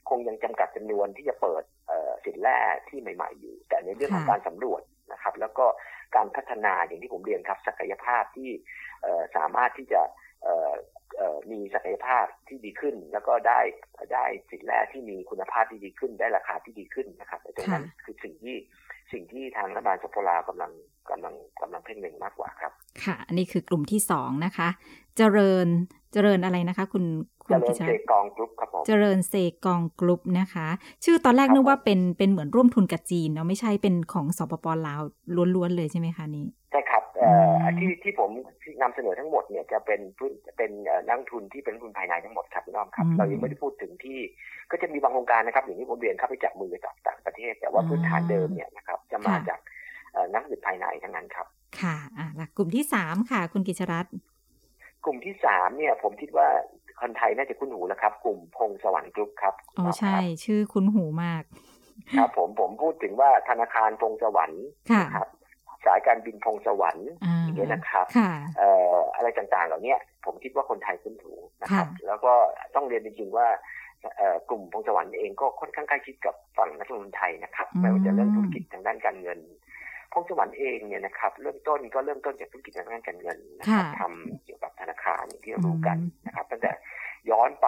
[0.10, 1.64] คงยังจำกัดจำนวนที่จะเปิด
[2.26, 2.58] สินแร่
[2.90, 5.66] ที่ใหม่ ๆ อยู่ แต่ในเรื่องของการสำรวจนะครับ แล้วก็
[6.16, 8.50] การพัฒนาอย่างที่ผมเรียนครับ ศักยภาพที่
[9.36, 10.02] สามารถที่จะ
[11.52, 13.60] มีศักยภาพที่ดีขึ้น แล้วก็ได้
[14.14, 18.56] ได้สินแร่ที่มีคุณภาพที่ดีขึ้น ได้ราคาที่ดีขึ้นนะครับตรงนั้นคือสิ่งที่
[19.12, 20.72] สิ่งที่ทางรัฐบาลสปลาวกำลัง
[21.12, 22.72] กำลังกำลังเพ่งเล็งมากกว่าครับ
[23.04, 24.68] ค่ะ อันนี้คือกลุ่มที่สองนะคะ
[25.18, 25.68] เจริญ
[26.14, 27.06] เจริญอะไรนะคะ คุณ
[27.46, 29.34] คุณเจริญเซกองกรุ๊ปครับผมเจริญเซ
[29.66, 30.68] กองกรุ๊ปนะคะ
[31.04, 35.02] ชื่อตอนแรกนึกว่าเป็นเป็นเหมือนร่วมทุนกับจีนเนาะไม่ใช่เป็นของสปปลาว
[35.56, 36.95] ล้วนๆเลยใช่ไหมคะนี้ใช่ครับ
[37.80, 38.30] ที่ที่ผม
[38.82, 40.02] นำเสนอทั้งหมดเนี่ยจะเป็น
[40.58, 40.72] เป็น
[41.08, 44.20] นักทุนที่เป็นทุนภายในทั้งหมดครับพี่น้องครับเรายังไม่ได้พูดถึงที่
[44.72, 49.60] ก็จะมีบางโครงการนะครับอย่างที่ผมเรียนเข้าไปจับมือกับต่างประเทศ แต่ว่าพื้นฐานเดิมเนี่ยนะครับจะมาจาก
[50.34, 51.48] นักทุนภายในทั้งนั้นครับ
[51.82, 54.14] ค่ะอ่ากลุ่มที่สามค่ะ คุณกิจรัตน์
[55.06, 56.48] กลุ่มที่สามเนี่ย ผมคิดว่า
[57.02, 61.44] คนไทยน่าจะคุ้นหูแล้วครับ กลุ่มพงสวรรค์กรุ๊ปครับอ๋อใช่ ชื่อคุ้นหูมาก
[62.18, 64.66] ครับผมผมพูดถึงว่าธนาคารพงสวรรค์
[65.16, 65.28] ครับ
[65.86, 67.10] สายการบินพงสวรรค์
[67.44, 68.06] อย่างเงี้ยนะครับ
[69.16, 69.96] อะไรต่างๆ เหล่านี้
[70.26, 72.34] ผมคิดว่าคนไทยคุ้นถูนะครับ แล้วก็
[72.76, 73.48] ต้องเรียนจริงๆว่า
[74.50, 79.40] กลุ่มพงสวรรค์เองก็ค่อนข้างใกล้ชิดกับฝั่งนักลงทุนไทยนะครับไม่ว่าจะเรื่องธุรกิจทางด้านการเงิน
[80.14, 86.72] พงสวรรค์เองเนี่ยนะครับเริ่มต้นก็เริ่มต้นจากธุรกิจทางด้านการเงินนะครับทำเกี่ยวกับธนาคารอย่างที่เรารู้กันนะครับตั้งแต่
[87.30, 87.68] ย้อนไป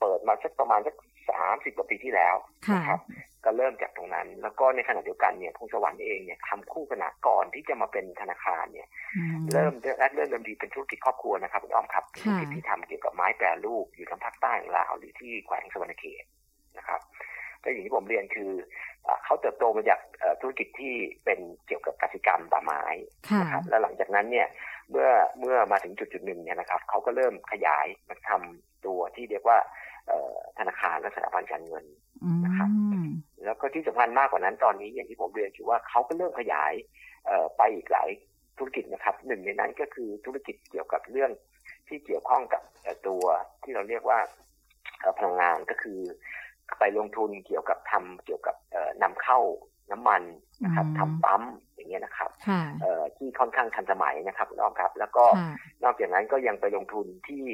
[0.00, 0.94] เปิดมาสักประมาณสัก
[1.30, 2.36] สามสิบกว่าปีที่แล้ว
[2.74, 3.00] นะครับ
[3.44, 8.88] ก็เริ่มจากตรงนั้น แล้วก็ในขณะเดียวกันเนี่ยพงสวรรค์เองเนี่ยทำคู่ขนาก่อนที่จะมาเป็นธนาคารเนี่ย
[9.52, 16.24] เริ่มแรกเริ่มเริ่มดีเป็นธุรกิจครอบครัวนะครับคุณอ้อมครับธุรกิจที่ทำเกี่ยวกับไม้แปรรูปอยู่ทางภาคใต้ของลาวหรือที่แขวงสวรรณเขต
[16.78, 17.00] นะครับ
[17.60, 18.50] แต่อย่างที่ผมเรียนคือ
[19.24, 20.00] เขาเติบโตมาจาก
[20.40, 22.82] ธุรกิจที่เป็นเกี่ยวกับกสิกรรมป่าไม้
[23.40, 24.46] นะครับแล้วหลังจากนั้นเนี่ย
[24.90, 25.08] เมื่อ
[25.40, 29.58] เมื่อมาถึงจุดจุดหนึ่งเนี่ยนะครับเขาก็เริ่มขยายมาทำตัวที่เรียกว่า
[30.58, 31.84] ธนาคารและสถาบันการเงิน
[32.44, 32.68] นะครับ
[33.44, 36.72] แล้วก็ที่สำคัญมากกว่านั้นตอนนี้อย่างที่ผมเรียนคือว่าเขาก็เริ่มขยาย
[37.56, 38.08] ไปอีกหลาย
[38.58, 41.30] ธุรกิจนะครับหนึ่งในนั้นก็คือธุรกิจเกี่ยวกับเรื่อง
[41.88, 42.62] ที่เกี่ยวข้องกับ
[43.08, 43.24] ตัว
[43.62, 44.18] ที่เราเรียกว่า
[45.18, 46.00] พลังงานก็คือ
[46.78, 48.56] ไปลงทุนเกี่ยวกับทำเกี่ยวกับ
[49.02, 49.38] นำเข้า
[49.90, 50.22] น้ำมัน
[50.64, 51.42] นะครับทำปั๊ม
[51.74, 52.30] อย่างเงี้ยนะครับ
[53.16, 55.24] ที่ค่อนข้างทันสมัยนะครับน้องครับ แล้วก็
[55.84, 57.44] นอกจากนั้นก็ยังไปลงทุนที่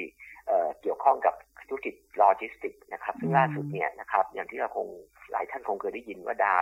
[0.83, 1.35] เกี่ยวข้องกับ
[1.73, 4.87] ธุรกิจโลจิสติกนะครับซึ่งล่าสุดเนี่ยนะครับอย่างที่เราคง
[5.31, 6.55] หลายท่านคงเคยได้ยินว่าดา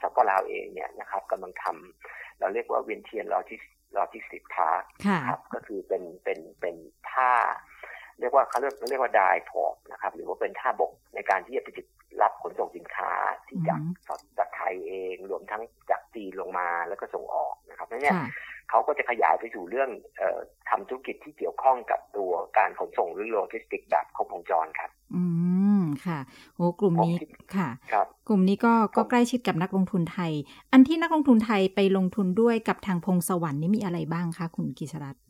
[0.00, 3.62] สปปลาวเองเนี่ยนะครับกำลังทำเราเรียกว่าเวียนเทียนโลจิส
[3.94, 4.82] logistics park
[5.28, 6.76] ครับก็คือเป็นเป็นเป็น
[7.10, 7.32] ท่า
[8.20, 11.68] เรียกว่าเขาเรียกเรียกว่า dry port นะครับหรือว่าเป็นท่าบกในการที่จะไป
[12.22, 13.12] รับขนส่งสินค้า
[13.48, 13.80] ที่จาก
[14.38, 18.16] จากไทยเองรวมทั้งจากจีนลงมาแล้วก็ส่งออกนะครับนั่นเนี่ย
[18.70, 20.22] เขาก็จะขยายไปสู่เรื่องอ
[20.70, 25.24] ทำธุรกิจที่เกี่ยวข้องกับตัวการขนส่งหรือโลจิสติกแบบครบวงจรครับ อื
[25.80, 26.18] มค่ะ
[26.56, 27.16] โอ้กลุ่มนี้
[27.56, 30.32] ค่ะครับกลุ่มนี้ก็ก็ใกล้ชิดกับนักลงทุนไทย
[30.72, 35.22] อันที่นักลงทุนไทยไปลงทุนด้วยกับทางพงสวรรค์นี่มีอะไรบ้างคะคุณกิษรัตน์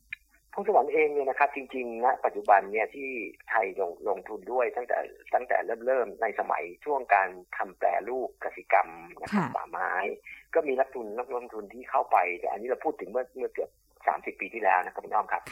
[0.62, 3.10] งสวรรค์เองเนี่ยนะครับจริงๆนะปัจจุบันเนี่ยที่
[3.50, 4.98] ไทยลงลงทุนด้วยตั้งแต่
[5.34, 8.88] ตั้งแต่เริ่มเริ่มในสมัยช่วงการทำแปรรูปกสิกรรม
[9.22, 9.92] นะครับป่าไม้
[10.54, 13.70] ก็มีนักทุนนักลงทุนที่เข้าไป แต่อันนี้เราพูดถึงเมื่อเมื่อเกือบ
[14.06, 15.42] สามสิบปีที่แล้วนะครับพี่น้องครับ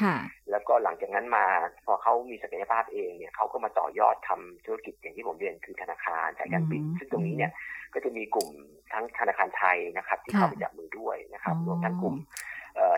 [0.50, 1.46] แล้วก็หลังจากนั้นมา
[1.86, 7.52] พอเขามีศักยภาพเองเนี่ยเขาก็มาต่อยอดทำธุรกิจอย่างที่ผมเรียนคือธนาคารสายการบิน ซึ่งตรงนี้เนี่ย
[7.94, 8.48] ก็จะมีกลุ่ม
[8.92, 12.16] ทั้งธนาคารไทยนะครับ ที่เข้าไปจับมือด้วยนะครับรวมทั้งกลุ่ม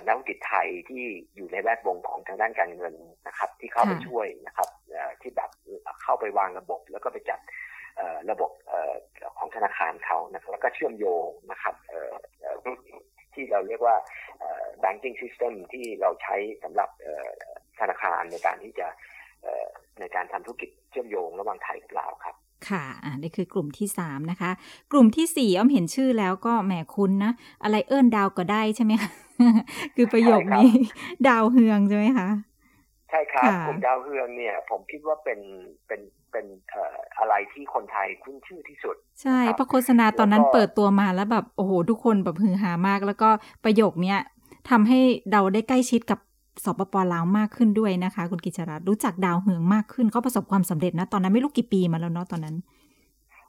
[0.07, 1.05] นักธุรกิจไทยที่
[1.37, 2.95] อยู่ในแวดวงของทางด้านการเงิน
[3.27, 4.69] นะครับ ที่เข้าไปช่วยนะครับ
[5.23, 5.51] ที่แบบ
[6.03, 7.41] เข้าไปวางระบบ แล้วก็ไปจัด
[8.31, 8.51] ระบบ
[9.39, 11.75] ของธนาคารเขานะครับแล้วก็เชื่อมโยงนะครับ
[13.35, 13.97] ที่เราเรียกว่า
[14.85, 16.91] banking system ที่เราใช้สำหรับ
[17.81, 18.87] ธนาคารในการที่จะ
[20.01, 22.35] ในการทำธุรกิจเชื่อมโยงระหว่างไทยกับลาวครับ
[22.69, 24.51] ค่ะ อ่านี่คือกลุ่มที่สามนะคะ
[24.93, 27.33] กลุ่มที่สี่อ้อมเห็นชื่อแล้วก็แหมคุ้นนะ
[27.63, 29.11] อะไรเอิ้นดาวก็ได้ใช่ไหมคะ
[29.97, 30.69] คือประโยคนี้
[31.29, 32.29] ดาวเฮืองใช่ไหมคะ
[33.11, 35.41] ใช่ครับกลุ่มดาวเฮืองเนี่ย ผมคิดว่าเป็น
[35.87, 36.01] เป็น
[36.33, 43.29] เป็นเอ่ออะไรที่คนไทยคุ้นชื่อที่สุด ใช่เพราะโฆษณาตอนนั้นเปิดตัวมาแล้วแบบโอ้โหทุกคนแบบฮือฮามาก แล้วก็
[43.65, 44.19] ประโยคเนี้ย
[44.71, 45.01] ทำให้
[45.33, 46.19] เราได้ใกล้ชิดกับ
[46.65, 52.57] สปปลาวมากขึ้นด้วยนะคะ คุณกิจรัตรู้จักดาวเฮืองมากขึ้นเขาประสบความสำเร็จนะ ตอนนั้นไม่รู้กี่ปีมาแล้วเนาะตอนนั้น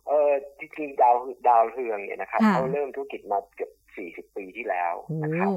[0.07, 1.15] เออจริงๆดาว
[1.47, 5.49] ดาวเฮืองเนี่ยนะครับเขาเริ่มธุรกิจมาเกือบ สี่สิบปีที่แล้วนะครับ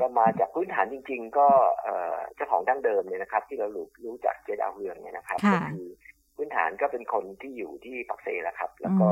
[0.00, 1.48] ก็มาจากพื้นฐานจริง ๆ ก็
[2.34, 5.88] เจ้าของดั้งเดิมเนี่ยนะครับ ที่เรารู้รู้จักเจดาวเฮืองเนี่ยนะครับก็คือ
[6.36, 9.08] พื้นฐานก็เป็นคนที่อยู่ที่ปักเซแหละครับ แล้วก็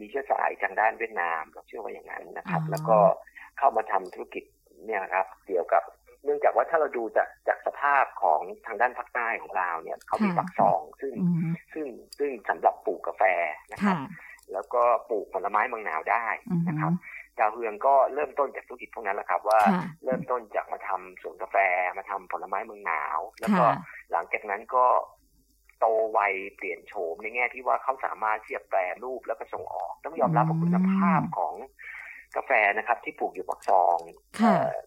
[0.00, 2.98] มีเชื้อสายทางด้านเวียดนามเราเชื่อว่าอย่างนั้นนะครับ แล้วก็
[3.58, 4.44] เข้ามาทำธุรกิจ
[4.86, 5.82] เนี่ยครับเกี่ยวกับ
[6.24, 11.12] เนื่องจากว่าถ้าเราดูจากจากสภาพของทางด้านภาคใต้ของเราเนี่ยเขามีปักซอง ซึ่ง
[11.72, 11.86] ซึ่ง
[12.18, 13.22] ซึ่งสำหรับปลูกกาแฟ
[13.72, 13.96] นะครับ
[14.52, 16.26] แล้วก็ปลูกผลไม้เมืองหนาวได้
[16.68, 16.92] นะครับ
[17.38, 19.60] ดาวเฮืองก็เริ่มต้นจากธุรกิจพวกนั้นแหละครับ ว่า
[20.04, 21.56] เริ่มต้นจากมาทำสวนกาแฟ
[21.98, 23.64] มาทำผลไม้เมืองหนาว แล้วก็
[24.12, 24.86] หลังจากนั้นก็
[25.80, 26.20] โตไว
[26.56, 31.54] เปลี่ยนโฉมในแง่ที่ว่าเขาสามารถเทียบแปรรูปแล้วก็ส่งออก ต้องยอมรับว่าคุณภาพของ
[32.36, 33.98] กาแฟนะครับ ที่ปลูกอยู่ปักซอง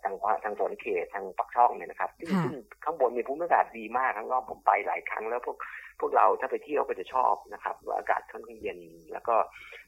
[0.04, 5.58] ทางทางสวนเขตทางปักช่องเนี่ยนะครับซึ่งข้างบนมีภูมิอากาศดีมากทั้งรอบผมไปหลายครั้งแล้วพวก
[6.00, 8.80] พวกเราถ้าไปเที่ยวก็จะชอบนะครับว่าอากาศค่อนข้างเย็น
[9.12, 9.36] แล้วก็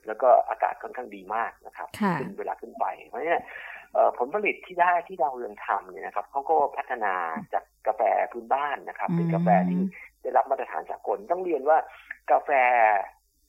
[0.07, 1.87] แล้วก็อากาศค่อนข้างดีมากนะครับ
[2.19, 3.39] ขึ้นเวลาขึ้นไป เพราะนี่
[4.17, 7.13] ผลผลิตที่ได้ที่ดาวเรืองทำเนี่ยนะครับเขาก็พัฒนา
[7.53, 9.81] จากกาแฟพื้นบ้านนะครับ เป็นกาแฟที่
[10.21, 11.77] ได้รับมาตรฐานสากลต้องเรียนว่า
[12.31, 12.49] กาแฟ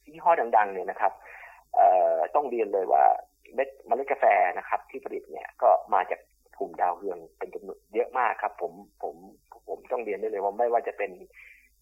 [0.07, 1.13] ยี่ห้อดัง ๆ เนี่ยนะครับ
[2.35, 3.05] ต้องเรียนเลยว่า
[3.55, 4.25] เม็ดเมล็ดกาแฟ
[4.59, 6.21] นะครับ ที่ผลิตเนี่ยก็มาจาก
[6.59, 9.15] กลุ่มดาวเรืองเป็นจำนวนเยอะมากครับ ผมผม
[9.69, 11.11] ผมต้องเรียนได้เลยว่าไม่ว่าจะเป็น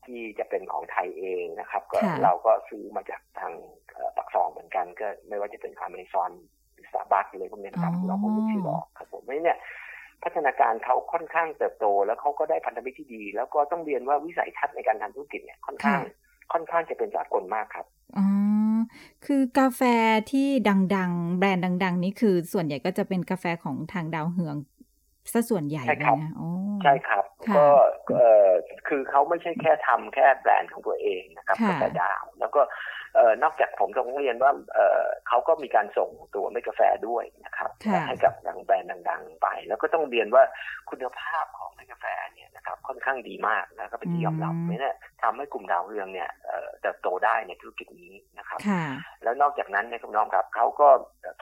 [0.06, 3.52] ที่จะเป็นของไทยเองนะครับ ก็เราก็ซื้อมาจากทาง
[4.16, 6.30] ปักซองเหมือนกัน ก็ไม่ว่าจะเป็นอเมซอน
[6.74, 9.58] หรือสตาร์บัคเลยพวกนี้นะครับเราก็ผมที่บอกครับผมไม่เนี่ย
[10.24, 16.00] พัฒนาการเขาค่อนข้างเติบโต แล้วเขาก็ได้พันธมิตรที่ดี แล้วก็ต้องเรียนว่าวิสัยทัศน์ในการทำธุรกิจเนี่ยค่อนข้าง
[16.52, 18.26] ค่อนข้างจะเป็นสากลมากครับอ๋อ
[19.26, 19.82] คือกาแฟ
[20.30, 20.48] ที่
[20.96, 24.56] ดัง ๆ แบรนด์ดัง ๆ นี้คือส่วนใหญ่ก็จะเป็นกาแฟของทางดาวเฮือง
[25.32, 26.18] ซะส่วนใหญ่ใช่ครับ
[26.82, 27.24] ใช่ครับ
[27.56, 27.66] ก็
[28.16, 28.50] เออ
[28.88, 32.97] คือเขาไม่ใช่แค่ทำแค่แบรนด์ของตัวเองนะครับกาแฟดาว แล้วก็เอ่อ
[33.42, 37.70] นอกจากผมต้องเรียนว่าเอ่อเขาก็มีการส่งตัวเมกาแฟด้วยนะครับ
[38.06, 40.42] ให้กับดังแบรนด์ดัง ๆ ไป แล้วก็ต้องเรียนว่า
[40.90, 46.30] คุณภาพของเมกาแฟเนี่ยนะครับค่อนข้างดีมากแล้วก็เป็นที่ยอมรับเนี่ยทำให้กลุ่มดาวเรืองเนี่ย
[46.80, 48.58] เติบโตได้ในธุรกิจนี้นะครับ
[49.22, 50.88] แล้วนอกจากนั้นเนี่ยคุณน้องครับเขาก็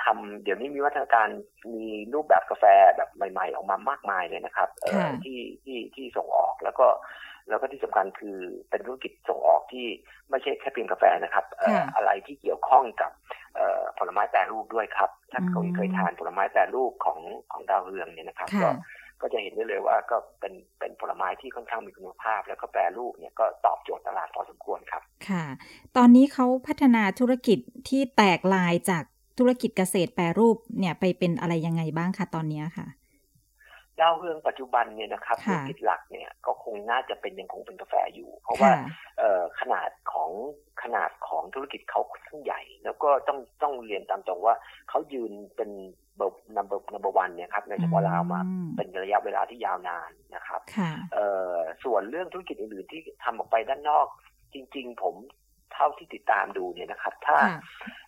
[0.04, 1.28] ทำเดี๋ยวนี้มีวัฒนการ
[1.74, 2.64] มีรูปแบบกาแฟ
[2.96, 4.68] แบบใหม่ ๆ ออกมามากมายเลยนะครับ
[5.24, 6.86] ที่ที่ที่ส่งออกแล้วก็
[7.48, 8.36] แล้วก็ที่สำคัญคือ
[8.70, 9.86] เป็นธุรกิจส่งออกที่
[10.30, 11.44] ไม่ใช่แค่เพียงกาแฟนะครับ
[11.96, 13.10] อะไรที่เกี่ยวข้องกับ
[13.98, 17.18] ผลไม้แปรรูปด้วยครับ ถ้าเขาเคยทานผลไม้แปรรูปของ
[17.52, 18.68] ของดาวเรืองเนี่ยนะครับก็
[19.20, 25.44] ก็จะเห็นได้เลยว่าก็เป็นเป็นผลไม้ที่ค่อนข้างมีคุณภาพ แล้วก็แปรรูปเนี่ยก็ตอบโจทย์ตลาดพอสมควรครับ ค่ะ
[25.96, 29.04] ตอนนี้เขาพัฒนาธุรกิจที่แตกลายจาก
[29.38, 32.86] ธุรกิจเกษตรแปรรูปเนี่ยไปเป็นอะไรยังไงบ้างคะตอนนี้ค่ะ
[34.00, 38.70] ดาวเฮืองปัจจุบันเนี่ยนะครับธุรกิจหลักเนี่ยก็คงน่าจะเป็นยังคงเป็นกาแฟอยู่ เพราะว่า
[39.60, 40.30] ขนาดของ
[40.82, 44.54] ขนาดของธุรกิจเขาค่อนข้างใหญ่ แล้วก็ต้องต้องเรียนตามตรงว่า
[44.88, 45.70] เขายืนเป็น
[46.16, 48.40] เบอร์ number number one เนี่ยครับในเฉพาะลาวมา
[48.76, 50.60] เป็นระยะเวลาที่ยาวนานนะครับ
[51.84, 54.06] ส่วนเรื่องธุรกิจอื่นๆที่ทำออกไปด้านนอก
[54.54, 55.14] จริง ๆ ผม
[55.76, 57.38] เท่าที่ติดตามดูเนี่ยนะครับ ถ้า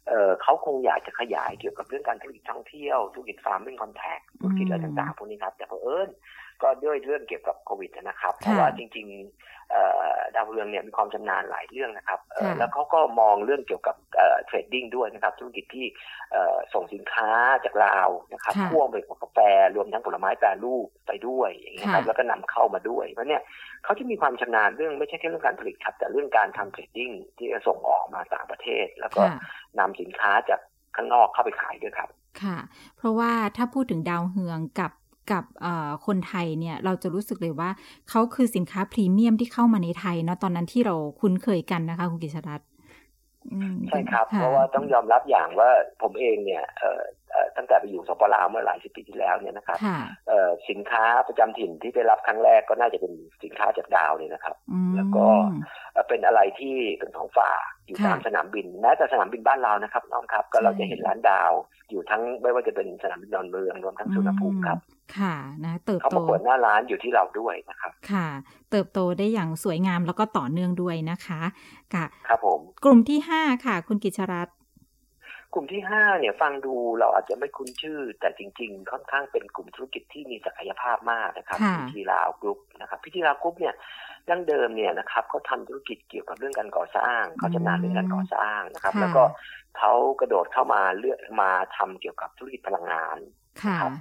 [0.08, 6.08] เขาคงอยากจะขยายเกี่ยวกับเรื่องการธุรกิจท่องเที่ยวธุรกิจ farming contract ธุรกิจอะไรต่างๆพวกนี้ครับ แต่เพอเอิญ
[6.62, 12.20] ก็ด้วยเรื่องเกี่ยวกับโควิดนะครับ เพราะว่าจริงๆดาวเรืองเนี่ยมีความชำนาญหลายเรื่องนะครับ
[12.58, 13.96] แล้วเขาก็มองเรื่องเกี่ยวกับ
[14.46, 15.86] trading ด้วยนะครับ ธุรกิจที่
[16.74, 17.30] ส่งสินค้า
[17.64, 19.38] จากลาวนะครับพ่วงไปกับกาแฟ
[19.76, 23.42] รวมทั้งผลไม้แปรรูปไปด้วยอย่างนี้ครับแล้วก็นำเข้ามาด้วย เพราะเนี่ย
[23.84, 29.22] เขาจะมีความชำนาญเรื่องไม่ใช่แค่เรื่องการผลิตครับแต่เรื่องการทำ trading ที่จะส่งออกมาต่างประเทศ แล้วก็
[29.78, 30.60] นำสินค้าจาก
[30.96, 32.08] ข้างนอกเข้าไปขายด้วยครับ
[32.42, 32.58] ค่ะ
[32.96, 34.92] เพราะว่าถ้าพูดถึงดาวเฮืองกับ
[35.32, 35.44] กับ
[36.06, 37.70] คนไทยเนี่ยเราจะรู้สึกเลยว่า
[38.10, 42.68] เขาคือสินค้าพรีเมียมที่เข้ามาในไทยเนาะตอนนั้นที่เราคุ้นเคยกันนะคะคุณกิษรัตน์
[43.88, 45.70] ใช่ครับ เพราะว่าต้องยอมรับอย่างว่า
[46.02, 46.64] ผมเองเนี่ย
[47.56, 49.78] ตั้งแต่ไปอยู่สปลาวเมื่อหลายสิบปีที่แล้วเนี่ยนะครับ
[50.68, 54.56] สินค้าประจำถิ่นที่ได้รับครั้งแรกก็น่าจะเป็นสินค้าจากดาวเลยนะครับ
[54.96, 55.26] แล้วก็
[56.08, 61.52] เป็นอะไรที่เป็นของฝากอยู่ตามสนามบินแม้แต่สนามบินบ้านเรานะครับน้องครับ ก็เราจะเห็นร้านดาว
[61.90, 64.78] อยู่ทั้งไม่ว่าจะเป็นสนามบินดอนเมืองรวมทั้งสุวรรณภูมิครับ
[65.18, 68.26] ค่ะนะเติบโตเขาประกวดหน้าร้านอยู่ที่เราด้วยนะครับ ค่ะ
[68.70, 71.40] เติบโตได้อย่างสวยงามแล้วก็ต่อเนื่องด้วยนะคะ
[71.94, 74.48] ค่ะครับผม กลุ่มที่ห้าค่ะ คุณกิจรัต
[75.54, 83.74] กลุ่มที่ห้าเนี่ยฟังดูเราอาจจะไม่คุ้นชื่อ แต่จริง ๆ ค่อนข้างเป็นกลุ่มธุรกิจที่มีศักยภาพมากนะครับพีทีลาวกรุ๊ปนะครับพีทีลาวกรุ๊ปเนี่ย
[84.28, 89.22] ดั้งเดิมเนี่ยนะครับเขาทาธุรกิจเกี่ยวกับเรื่องการก่อสร้างเขาจะนานเรื่องการก่อสร้างนะครับ แล้วก็
[89.78, 93.16] เขากระโดดเข้ามาเลือกมาทำเกี่ยวกับธุรกิจพลังงาน
[93.64, 93.92] ครับ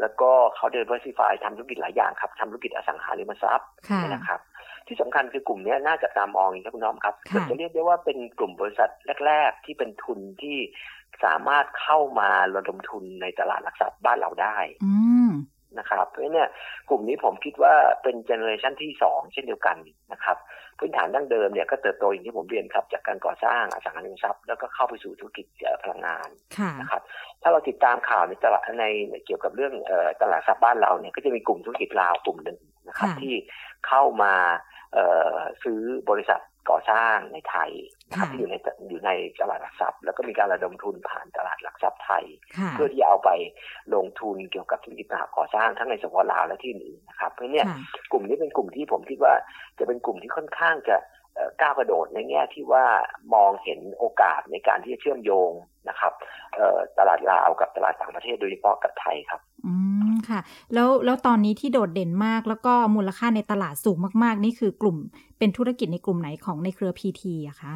[0.00, 3.68] แล้วก็เขาเดินเวอร์ซิฟายทำธุรกิจหลายอย่างครับทำธุรกิจอสังหาริมทรัพย์
[4.14, 4.40] นะครับ
[4.86, 7.14] ที่สำคัญคือกลุ่มนี้น่าจะตามองครับคุณน้องครับ
[7.48, 8.90] จะเรียกได้ว่าเป็นกลุ่มบริษัท
[9.26, 10.58] แรก ๆ ที่เป็นทุนที่
[11.24, 14.56] สามารถเข้ามาระดมทุนในตลาดหลักทรัพย์บ้านเราได้
[15.78, 16.48] นะครับเพราะเนี่ย
[16.88, 19.76] กลุ่มนี้ผมคิดว่าเป็นเจเนอเรชันที่สองเช่นเดียวกัน
[20.12, 20.36] นะครับ
[20.78, 25.46] พื้นฐานดั้งเดิมเนี่ยก็เติบโตอย่างที่ผมเรียนครับ จากการก่อสร้างอสังหาริมทรัพย์แล้วก็เข้าไปสู่ธุรกิจ
[25.82, 26.28] พลังงาน
[26.80, 27.02] นะครับ
[27.42, 28.86] ถ้าเราติดตามข่าวในตลาดใน
[29.26, 29.74] เกี่ยวกับเรื่อง
[30.22, 33.34] ตลาดทรัพย์บ้านเราเนี่ยก็จะมีกลุ่มธุรกิจลาวกลุ่มหนึ่งนะครับที่
[33.88, 34.34] เข้ามา
[35.62, 35.80] ซื้อ
[36.10, 37.70] บริษัทก่อสร้างในไทย
[38.08, 38.54] นะครับที่อยู่ใน
[38.88, 42.24] อยู่ในตลาดหลักทรัพย์ แล้วก็มีการระดมทุนผ่านตลาดหลักทรัพย์ไทย
[42.72, 43.30] เพื่อที่เอาไป
[43.94, 45.06] ลงทุนเกี่ยวกับธุรกิจ
[45.36, 47.66] ก่อสร้างทั้งในสปปลาวและที่อื่นนะครับเพราะเนี่ย
[48.12, 49.34] กลุ่มนี้เป็นกลุ่มที่ผมคิดว่า
[49.78, 50.96] จะเป็นกลุ่มที่ค่อนข้างจะ
[51.60, 52.84] ก้าวกระโดดในแง่ที่ว่า
[53.34, 55.50] มองเห็นโอกาสในการที่จะเชื่อมโยง
[55.88, 56.12] นะครับ
[56.98, 59.74] ตลาดลาวกับตลาดต่างประเทศโดยเฉพาะกับไทยครับ อื
[60.10, 60.40] มค่ะ
[60.74, 64.96] แล้วแล้วตอนนี้ที่โดดเด่นมาก แล้วก็มูลค่าในตลาดสูงมาก ๆ นี่คือกลุ่ม
[65.38, 67.74] เป็นธุรกิจในกลุ่มไหนของในเครือพีทีอะคะ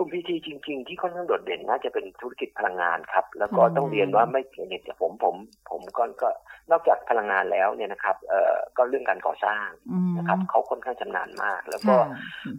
[0.00, 5.34] ลุ่มพีทีจริง ๆ ที่ค่อนข้างโดดเด่นน่าจะเป็นธุรกิจพลังงานครับ แล้วก็ต้องเรียนว่าไม่เพียงแต่ผมผม
[5.70, 6.28] ผมก็ก็
[6.70, 9.66] นอกจากพลังงานแล้วเนี่ยนะครับเอ่อก็เรื่องการก่อสร้าง
[10.18, 11.94] นะครับเขาค่อนข้างชำนาญมาก แล้วก็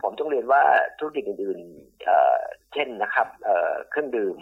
[0.02, 0.62] ผมต้องเรียนว่า
[1.00, 2.40] ธุรกิจอื่นๆเอ่อ
[2.74, 4.38] เช่นนะครับเอ่อเครื่องดื่ม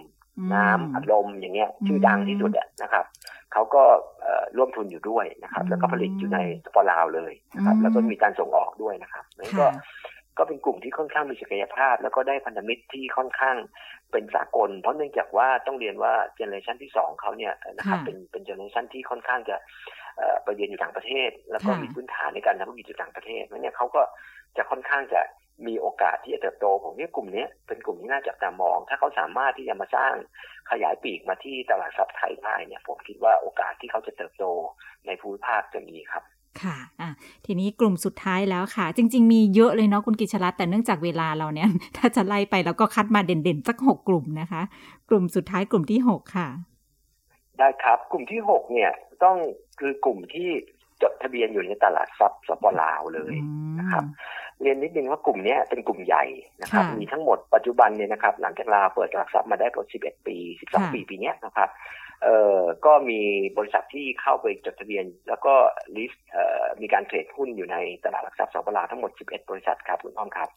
[0.54, 2.52] น้ำอัดลมอย่างเงี้ยชื่อดังที่สุด
[2.84, 3.06] นะครับ
[3.54, 3.84] เขาก็
[4.58, 9.66] ร่วมทุนอยู่ด้วยนะครับ แล้วก็ผลิตอยู่ในสปอร์ลาวเลยนะครับแล้วก็มีการส่งออกด้วยนะครับแล้วก็
[10.40, 13.58] ก็เป็นกลุ่มที่ค่อนข้างมีศักยภาพ แล้วก็ได้พันธมิตรที่ค่อนข้าง
[14.12, 19.58] เป็นสากล เพราะเนื่องจากว่าต้องเรียนว่า generation ที่สองเขาเนี่ยนะครับเป็นเป็น generation ที่ค่อนข้างจะ
[20.44, 24.02] ไปเรียนอยู่ต่างประเทศ แล้วก็มีพื้นฐานในการทำธุรกิจอยู่ต่างประเทศเพราะเนี่ยเขาก็
[24.58, 25.22] จะค่อนข้างจะ
[25.68, 30.14] มีโอกาสที่จะเติบโตผมว่ากลุ่มนี้เป็นกลุ่มที่น่าจับตามอง ถ้าเขาสามารถที่จะมาสร้าง
[30.72, 34.46] ขยายปีกมาที่ตลาดหลักทรัพย์ไทยได้เนี่ยผมคิดว่าโอกาสที่เขาจะเติบโต
[35.08, 36.24] ในภูมิภาคจะมีครับ
[36.64, 37.10] ค่ะอะ
[37.46, 41.68] ทีนี้กลุ่มสุดท้ายแล้วค่ะ จริง ๆ มีเยอะเลยเนาะคุณกิชรัตแต่เนื่องจากเวลาเราเนี่ย
[41.98, 44.62] ถ้าจะไล่ไปเราก็คัดมาเด่นๆ สักหกกลุ่มนะคะ
[45.10, 46.48] กลุ่มสุดท้ายกลุ่มที่หกค่ะ
[47.60, 48.92] ได้ครับ กลุ่มที่หกเนี่ย
[49.24, 49.38] ต้อง
[49.80, 50.50] คือกลุ่มที่
[51.02, 53.36] จดทะเบียนอยู่ในตลาดทรัพย์สปลาวเลย
[53.80, 54.04] นะครับ
[54.62, 56.24] เรียนนิดนึงว่ากลุ่มนี้เป็นกลุ่มใหญ่
[56.62, 60.38] นะครับ มีทั้งหมดปัจจุบันเนี่ยนะครับ หลังจากลาเปิดตลาดทรัพย์มาได้ประมาณ11 ปี
[60.72, 61.70] 12 ปีปีนี้นะครับ
[62.24, 63.22] เอ่อก็มี
[63.58, 65.54] บริษัทที่เข้าไปจดทะเบียน แล้วก็
[65.96, 70.50] ลิสต์เอ่อมีการเทรดหุ้นอยู่ในตลาดหลักทรัพย์สปลาวทั้งหมด 11 บริษัทครับคุณอ้อมครับ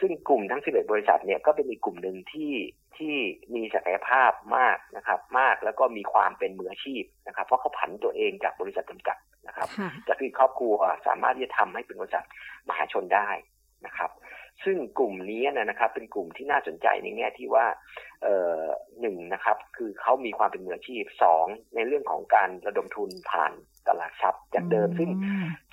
[0.00, 2.52] ซึ่งกลุ่มทั้ง 11 บริษัทเนี่ยก็เป็นอีกกลุ่มหนึ่งที่
[2.96, 3.16] ที่
[3.54, 9.68] มีศักยภาพมากนะครับ มากแล้วก็มีความเป็นมืออาชีพนะครับ เพราะเขาผันตัวเองจากบริษัทจำกัดนะครับ
[10.08, 10.74] จากที่ครอบครัว
[11.06, 12.24] สามารถที่จะทำให้เป็นบริษัท
[12.68, 13.30] มหาชนได้
[13.86, 14.10] นะครับ
[14.64, 17.66] ซึ่งกลุ่มนี้นะครับ เป็นกลุ่มที่น่าสนใจในแง่ที่ว่า
[19.00, 23.52] หนึ่งนะครับ คือเขามีความเป็นมืออาชีพสองในเรื่องของการระดมทุนผ่าน
[23.88, 25.10] ตลาดทรัพย์จากเดิมซึ่ง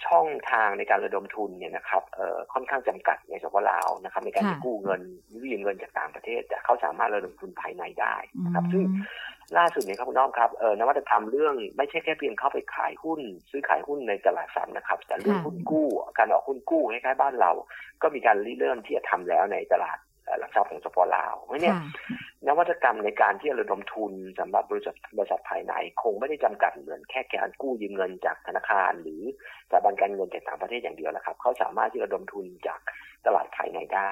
[0.05, 2.03] ช่องทางในการระดมทุนเนี่ยนะครับ
[2.53, 5.01] ค่อนข้างจำกัดในสปลาวนะครับ ในการกู้เงิน
[5.43, 8.83] ยืมเงินจากต่างประเทศแต่เขาสามารถระดมทุนภายในได้นะครับ ซึ่ง
[9.57, 15.87] ล่าสุดเนี่ยครับคุณน้องครับเออนวัตกรรมเรื่องไม่ใช่แค่เพียงเข้าไปขายหุ้น ซื้อขายหุ้นในตลาดทรัพย์นะครับ แต่เรื่องหุ้นกู้
[16.17, 17.51] การออกหุ้นกู้คล้ายๆบ้านเรา
[18.01, 19.97] ก็มีการริเริ่มที่จะทำแล้วในตลาด
[20.39, 21.75] หลักทรัพย์ของสปป.ลาวเพราะเนี่ย
[22.47, 29.21] นวัตกรรมในการที่จะระดมทุนสำหรับบริษัทบริษัทภายใน คงไม่ได้จำกัดเหมือนแค่การกู้ยืมเงินจากธนาคาร หรือ
[29.69, 32.81] สถาบันการเงินจากต่างประเทศอย่างเดียวนะครับเขาสามารถที่ระดมทุนจาก
[33.25, 34.11] ตลาดภายในได้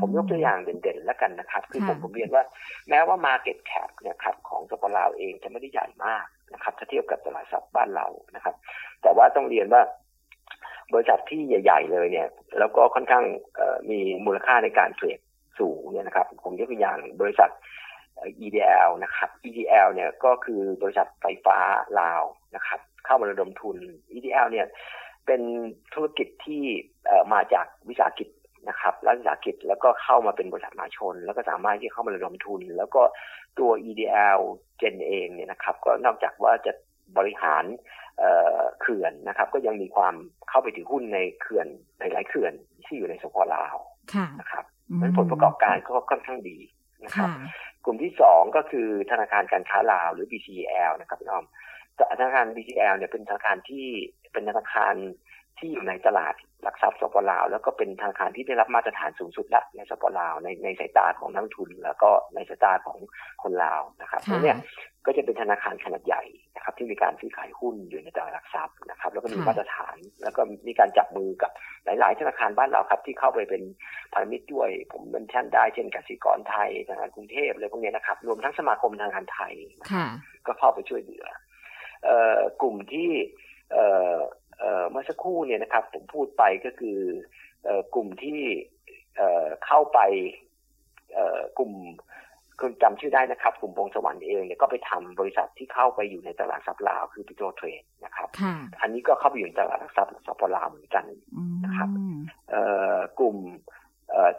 [0.00, 2.42] ผมยกตัวอย่างเด่นๆแล้วกันนะครับ คือผมผมเรียนว่า
[2.88, 8.54] แม้ว่า Market Cap เนี่ยครับของสปป.ลาวเองจะไม่ได้ใหญ่มากนะครับ ถ้าเทียบกับตลาดหลักทรัพย์บ้านเรานะครับ
[9.02, 9.82] แต่ว่าต้องเรียนว่า
[10.92, 13.24] บริษัทที่ใหญ่ ๆ เลยเนี่ย แล้วก็ค่อนข้าง
[13.90, 15.18] มีมูลค่าในการเทรด
[15.60, 17.50] สูงเนี่ยนะครับผมยกตัวอย่างบริษัท
[18.44, 21.58] EDL นะครับ EDL เนี่ยก็คือบริษัทไฟฟ้า
[22.00, 22.22] ลาว
[22.56, 23.76] นะครับ เข้ามาระดมทุน
[24.16, 24.66] EDL เนี่ย
[25.26, 25.42] เป็น
[25.94, 26.62] ธุรกิจที่
[27.32, 28.28] มาจากวิสาหกิจ
[28.68, 33.02] นะครับรัฐวิสาหกิจแล้วก็เข้ามาเป็นบริษัทมาชน แล้วก็สามารถที่เข้ามาระดมทุน แล้วก็
[33.58, 34.40] ตัว EDL
[34.78, 36.72] เจนเองเนี่ยนะครับ ก็นอกจากว่าจะ
[37.18, 37.64] บริหาร
[38.80, 40.14] เขื่อนนะครับ ก็ยังมีความ
[40.48, 41.66] เข้าไปถือหุ้นในเขื่อน
[41.98, 42.52] หลายๆเขื่อน
[42.84, 43.76] ที่อยู่ในสปปลาว
[44.40, 44.64] นะครับ
[45.00, 46.58] นั้นผลประกอบการก็ค่อนข้างดี
[47.04, 47.28] นะครับ
[47.84, 51.44] กลุ่มที่สองก็คือธนาคารการค้าลาวหรือ BCL นะครับพี่น้อง
[52.20, 53.86] ธนาคาร BCL เนี่ยเป็นธนาคารที่
[54.32, 54.94] เป็นธนาคาร
[55.58, 62.98] ที่อยู่ในตลาด หลักทรัพย์สปลาว แล้วก็เป็นธนาคารที่ได้รับมาตรฐานสูงสุดละในสปลาวในในสายตาของนักทุน แล้วก็ในสายตาของ
[63.42, 64.56] คนลาวนะครับเพราะเนี่ย
[65.06, 66.22] ก็จะเป็นธนาคารขนาดใหญ่
[66.56, 71.50] นะครับที่มีการซื้อขายหุ้นอยู่ในตลาดหลักทรัพย์นะครับ แล้วก็มีมาตรฐาน แล้วก็มีการจับมือกับ
[71.84, 73.62] หลาย ๆ ธนาคารบ้านเราครับ ที่เข้าไปเป็น
[74.12, 79.54] พันธมิตรด้วย ผมเป็นท่านได้เช่นกสิกรไทยธนาคารกรุงเทพอะไรพวกนี้นะครับ รวมทั้งสมาคมธนาคารไทย
[80.46, 81.26] ก็เข้าไปช่วยเหลือ
[82.62, 83.10] กลุ่มที่
[84.90, 86.98] เมื่อสักครู่เนี่ยนะครับ ผมพูดไปก็คือ
[87.94, 88.40] กลุ่มที่
[89.66, 90.00] เข้าไป
[91.58, 91.72] กลุ่ม
[92.60, 98.28] คุณจำชื่อได้นะครับ กลุ่มพงสะหวันเองเนี่ยก็ไปทำบริษัทที่เข้าไปอยู่ในตลาดทรัพย์ลาวคือปิโตรเทรดนะครับ
[98.80, 101.04] อันนี้ก็เข้าไปอยู่ในตลาดทรัพย์ทรัพย์ลาวเหมือนกัน
[101.64, 101.88] นะครับ
[103.18, 103.36] กลุ่ม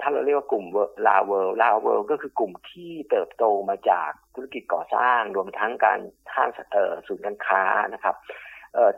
[0.01, 0.65] ถ้าเราเรียกว่ากลุ่ม
[1.07, 5.99] ลาวเวิลด์ลาวเวิลด์ก็คือกลุ่มที่เติบโตมาจากธุรกิจก่อสร้างรวมทั้งการ
[6.31, 6.49] ท้าง
[7.07, 8.44] ศูนย์การค้านะครับเอ่อ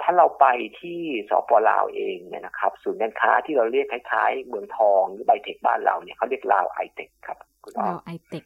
[0.01, 0.45] ถ้าเราไป
[0.79, 8.43] ที่สปป.ลาวเองเนี่ยนะครับศูนย์การค้าที่เราเรียกคล้ายๆ เมืองทองหรือไบเทคบ้านเราเนี่ยเขาเรียกลาวไอเทคครับคุณลาวไอเทค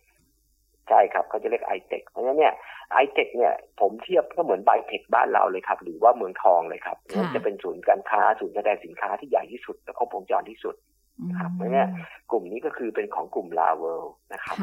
[0.89, 2.53] ใช่ครับเขาจะเรียกไอเทคเพราะฉะนั้นเนี่ย
[2.93, 6.97] ไอเทคเนี่ยผมเทียบก็เหมือนไบเทคบ้านเราเลยครับ หรือว่าเมืองทองเลยครับ
[7.35, 10.75] จะเป็นศูนย์การค้าศูนย์แสดงสินค้าที่ใหญ่ที่สุดและครบวงจรที่สุด
[11.39, 11.85] ครับเพราะนี้
[12.31, 14.57] กลุ่มนี้ก็คือเป็นของกลุ่มลาวเวิลด์นะครับ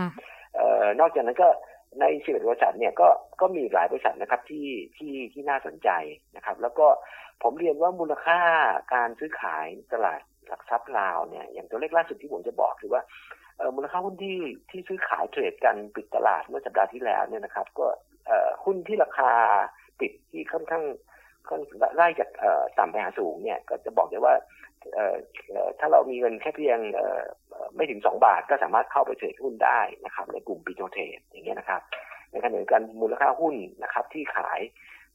[0.55, 1.49] เอ่อนอกจากนั้นก็
[2.01, 3.09] ในสิบเอ็ดบริษัทเนี่ยก็
[3.41, 5.91] ก็มีหลายบริษัทนะครับที่ที่ที่น่าสนใจ
[6.37, 6.87] นะครับ แล้วก็
[7.43, 8.41] ผมเรียนว่ามูลค่า
[8.95, 13.03] การซื้อขายตลาดหลักทรัพย์ลาวเนี่ยอย่างตัวเลขล่าสุดที่ผมจะบอกคือว่า
[13.59, 14.39] เออมูลค่าหุ้นที่
[14.71, 17.87] ที่ซื้อขายเทรดกันปิดตลาดเมื่อสัปดาห์ที่แล้วเนี่ยนะครับ ก็
[18.27, 19.33] เออหุ้นที่ราคา
[20.01, 20.85] ปิดที่ค่อนข้าง
[21.49, 21.61] ค่อน
[21.97, 22.31] ไล่จาก
[22.79, 24.35] ต่ำไปหาสูงเนี่ยก็จะบอกได้ว่า
[25.79, 26.79] ถ้าเรามีเงินแค่เพียง
[27.75, 31.81] ไม่ถึงสองบาทก็สามารถเข้าไปเทรดหุ้นได้นะครับ ในกลุ่มปิโตเทรดอย่างเงี้ยนะครับ
[32.31, 34.61] ในขณะเดียวกันมูลค่าหุ้นนะครับ ที่ขาย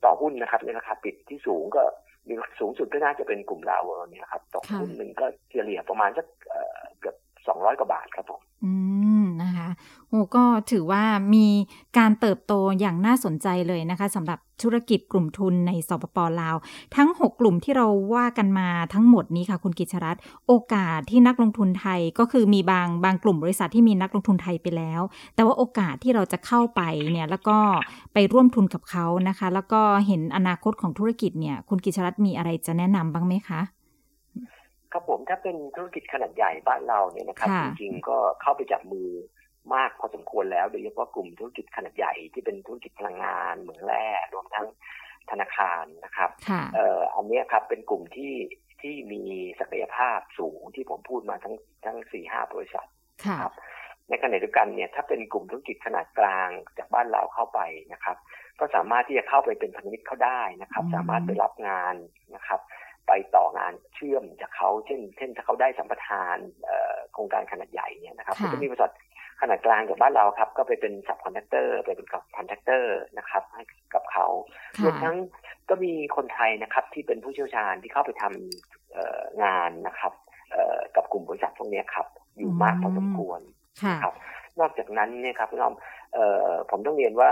[0.04, 1.84] ต่อหุ้นนะครับในราคาปิดที่สูงก็
[2.28, 6.26] มีสูงสุดก็น่าจะเป็นกลุ่มลาวเวอร์เนี่ยครับต่อหุ้นหนึ่งก็เฉลี่ยประมาณสัก
[7.00, 7.16] เกือบ
[7.48, 8.72] สองร้อยกว่าบาทครับผมอื
[9.13, 9.13] ม
[10.10, 11.04] โอ้ก็ถือว่า
[11.34, 11.48] มี
[11.98, 16.56] การเติบโตอย่างน่าสนใจเลยนะคะสำหรับธุรกิจกลุ่มทุนในสปปลาว
[16.96, 20.16] ทั้ง 6 กลุ่มที่เราว่ากันมาทั้งหมดนี้ค่ะคุณกิจรัต
[20.48, 25.02] โอกาสที่นักลงทุนไทยก็คือมีบางบางกลุ่มบริษัทที่มีนักลงทุนไทยไปแล้ว
[25.36, 27.58] แต่ว่าโอกาสที่เราจะเข้าไปเนี่ยแล้วก็
[28.14, 33.62] ไปร่วมทุนกับเขานะคะ แล้วก็เห็นอนาคตของธุรกิจเนี่ยคุณกิจรัตมีอะไรจะแนะนำบ้างไหมคะ
[34.92, 39.08] ครับผมถ้าเป็นธุรกิจขนาดใหญ่บ้านเราเนี่ยนะครับ จริงๆก็เข้าไปจับมือ
[39.74, 44.68] มากพอสมควรแล้วโดยเฉพาะกลุ่มธุรกิจขนาดใหญ่ที่เป็นธุรกิจพลังงานเหมืองแร่รวมทั้ง
[45.32, 46.30] ธนาคารนะครับ
[46.74, 48.34] เอ่ออันนี้ครับเป็นกลุ่มที่
[48.82, 49.22] ที่มี
[49.60, 51.56] ศักยภาพสูงที่ผมพูดมาทั้ง
[51.86, 52.88] ทั้งสี่ห้าบริษัท
[53.42, 53.54] ครับ
[54.10, 57.60] ในขณะเดียวกันเนี่ยถ้าเป็นกลุ่มธุรกิจขนาดกลางจากบ้านเราเข้าไป
[57.94, 58.18] นะครับ
[58.60, 61.96] ก็สามารถที่จะเข้าไปเป็นพันธมิตรเขาได้นะครับ สามารถไปรับงาน
[62.36, 62.60] นะครับ
[63.08, 66.38] ไปต่องานเชื่อมจากเขาเช่น เช่นถ้าเขาได้สัมปทาน
[67.14, 68.92] โครงการขนาดใหญ่เนี่ยนะครับก็จะมีบริษัท
[69.46, 73.64] ขนาดกลางจากบ้านเราครับ ก็ไปเป็น subcontractor ไปเป็น subcontractor นะครับให้
[73.94, 74.26] กับเขา
[74.84, 75.16] รวมทั้ง
[75.70, 80.14] ก็มีคนไทยนะครับที่เป็นผู้เชี่ยวชาญที่เข้าไปทำงานนะครับ
[80.96, 83.40] กับกลุ่มบริษัทพวกนี้ครับ อยู่มากพอสมควร
[84.04, 84.14] ครับ
[84.60, 85.74] นอกจากนั้นเนี่ยครับพี่น้อง
[86.70, 87.32] ผมต้องเรียนว่า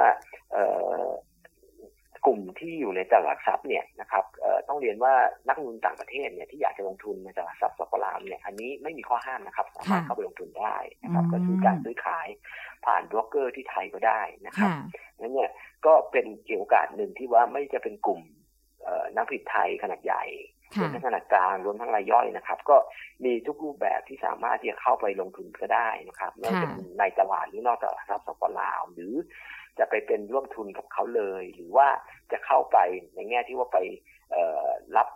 [2.26, 4.26] กลุ่มที่อยู่ในตลาดทรัพย์เนี่ยนะครับ
[4.68, 5.14] ต้องเรียนว่า
[5.48, 12.28] นักลงทุนต่างประเทศเนี่ยที่อยากจะลงทุนในตลาดทรัพย์สปลาวเนี่ยอันนี้ไม่มีข้อห้ามนะครับสามารถเข้าไปลงทุนได้นะครับก็คือการซื้อขาย
[12.86, 14.72] ผ่านบล็อกเกอร์ที่ไทยก็ได้นะครับ
[15.20, 15.52] นั้นเนี่ย
[15.86, 18.22] ก็เป็นเกี่ยวกับหนึ่งที่ว่าไม่จะเป็นกลุ่ม
[19.16, 20.26] นักผลิตไทยขนาดใหญ่
[20.80, 22.78] รวมทั้งขนาดกลางรวมทั้งรายย่อยนะครับ ก็
[23.26, 26.68] มีทุกรูปแบบที่สามารถที่จะเข้าไปลงทุนก็ได้นะครับไม่ว่าจะ
[27.00, 29.14] ในตลาดหรือนอกตลาดทรัพย์สปลาว หรือ
[29.80, 31.88] จะไปเป็นร่วมทุนกับเขาเลย หรือว่า
[32.32, 32.78] จะเข้าไป
[33.16, 33.78] ในแง่ที่ว่าไป
[34.98, 35.08] รับ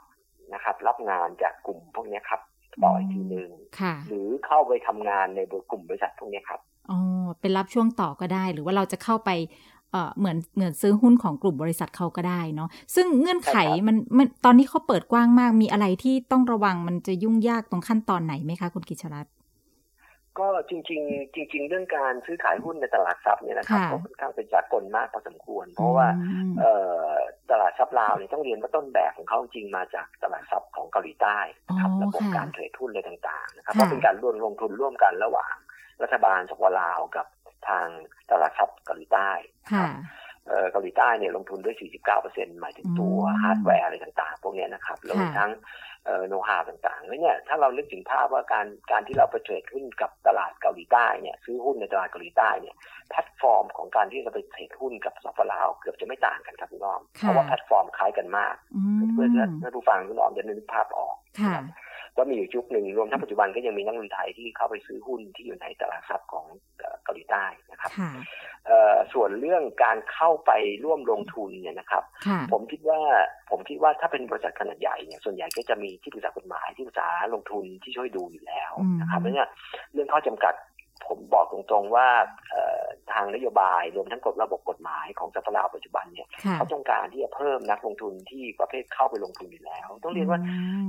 [0.53, 2.41] นะครับ รับงานจากกลุ่มพวกนี้ครับ
[2.83, 3.49] ต่ออีกทีหนึ่ง
[4.07, 5.39] หรือเข้าไปทำงานใน
[5.71, 6.59] กลุ่มบริษัทพวกนี้ครับ
[6.91, 6.99] อ๋อ
[7.41, 9.31] เป็นรับช่วงต่อก็ได้ หรือว่าเราจะเข้าไป
[10.17, 19.31] เหมือนเหมือนซื้อหุ้นของกลุ่มบริษัทเขาก็ได้เนาะซึ่งเงื่อนไขมันมันตอนนี้เขาเปิดกว้างมากมีอะไรที่ต้องระวังมันจะยุ่งยากตรงขั้นตอนไหนไหมคะคุณกิจรัตน์
[20.39, 26.07] ก็จริง ๆ จริง ๆ เรื่องการซื้อขายหุ้นในตลาดทรัพย์เนี่ยนะครับก็ค่อนข้างเป็นจากลมากพอสมควร เพราะว่า
[27.51, 35.55] ตลาดทรัพย์ลาวเนี่ยต้องเรียนว่าต้นแบบของเขาจริงมาจากตลาดทรัพย์ของเกาหลีใต้นะครับระบบการเทรดหุ้นอะไรต่างๆนะครับเพราะเป็นการร่วมลงทุนร่วมกันระหว่าง
[36.03, 37.27] รัฐบาลสปป.ลาวกับ
[37.67, 37.87] ทาง
[38.31, 39.29] ตลาดหลักทรัพย์เกาหลีใต้
[40.71, 41.75] เกาหลีใต้เนี่ยลงทุนด้วย
[42.17, 45.51] 49%หมายถึงตัวฮาร์ดแวร์อะไรต่างๆ พวกนี้นะครับรวมทั้ง
[46.29, 52.75] โน้ตฮาต่างๆแล้วเนี่ยถ้าเรานึกถึงภาพว่าการการที่เราไป trade หุ้นกับตลาดเกาหลีใต้เนี่ยซื้อหุ้นในตลาดเกาหลีใต้เนี่ย
[53.09, 58.55] แพลตฟอร์มของการที่เราไป trade หุ้นกับสปป.ลาวเกือบจะไม่ต่างกันครับพี่น้องเพราะว่าแพลตฟอร์มคล้ายกันมาก
[59.13, 59.27] เพื่อ
[59.61, 61.15] ท่านผู้ฟังพี่น้องจะนึกภาพออก
[62.17, 66.45] ก็มีอยู่ยุคหนึ่งรวมทั้งปัจจุบันก็ยังมีนักลงทุนไทยที่เข้าไปซื้อหุ้นที่อยู่ในตลาดทรัพย์ของ
[67.03, 67.91] เกาหลีใต้นะครับ
[69.13, 70.51] ส่วนเรื่องการเข้าไป
[70.83, 72.03] ร่วมลงทุนเนี่ยนะครับ
[72.51, 72.99] ผมคิดว่า
[73.49, 79.47] ผมคิดว่าถ้าเป็นบริษัทขนาดใหญ่เนี่ยส่วนใหญ่ก็จะมีที่ปรึกษากฎหมายที่ปรึกษาลงทุนที่ช่วยดูอยู่แล้วนะครับเพราะเนี่ย
[79.93, 80.53] เรื่องข้อจำกัด
[81.07, 82.07] ผมบอกตรงๆว่า
[83.15, 90.39] ทางนโยบาย รวมทั้งกฎระบบกฎหมายของสปลาวปัจจุบันเนี่ยเขาต้องการที่จะเพิ่มนักลงทุนที่ประเภทเข้าไปลงทุนอยู่แล้ว ต้องเรียนว่า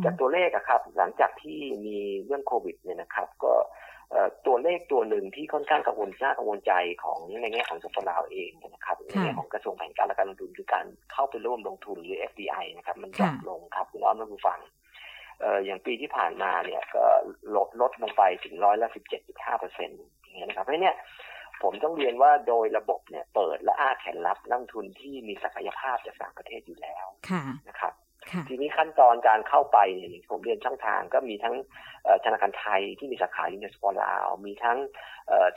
[0.05, 3.55] จากตัวเลขอะครับ หลังจากที่มีเรื่องโควิดเนี่ยนะครับ ก็
[4.47, 6.73] ตัวเลขตัวหนึ่งที่ค่อนข้างกังวลน่ากังวลใจ
[7.05, 14.61] ของในแง่ของสปลาวเองนะครับในแง่ของกระทรวงแผนการและการลงทุนคือการเข้าไปร่วมลงทุนหรือ FDI นะครับมันลดลงครับคุณอ้อมและคุณฟัง
[15.65, 17.05] อย่างปีที่ผ่านมาเนี่ยก็
[17.57, 20.97] ลดลดลงไปถึงร้อยละสิบเจ็ดจุดห้าเปอร์เซ็นต์อย่างเงี้ยนะครับเพราะเนี่ย
[21.63, 27.07] ผมต้องเรียนว่าโดยระบบเนี่ยเปิดและอ้าแขนรับนักทุนที่มีศักยภาพจากต่างประเทศอยู่แล้ว
[27.69, 27.93] นะครับ
[28.49, 31.55] ทีนี้ขั้นตอนการเข้าไปเนี่ยผมเรียนช่องทางก็มีทั้ง
[32.25, 34.79] ธนาคารไทยที่มีสาขาอยู่ในสปอร์ลาว มีทั้ง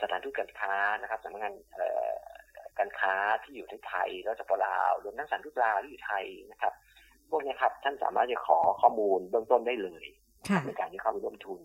[0.02, 1.54] สถานทูตการค้านะครับสำนักงาน
[2.80, 6.74] การค้าที่อยู่ที่ไทยแล้วสปอร์ลาวรวมทั้งสถานทูตลาวที่อยู่ไทยนะครับ
[7.30, 10.06] พวกนี้ครับท่านสามารถจะขอข้อมูลเบื้องต้นได้เลย
[10.66, 11.62] ในการที่เข้าไปร่วมทุน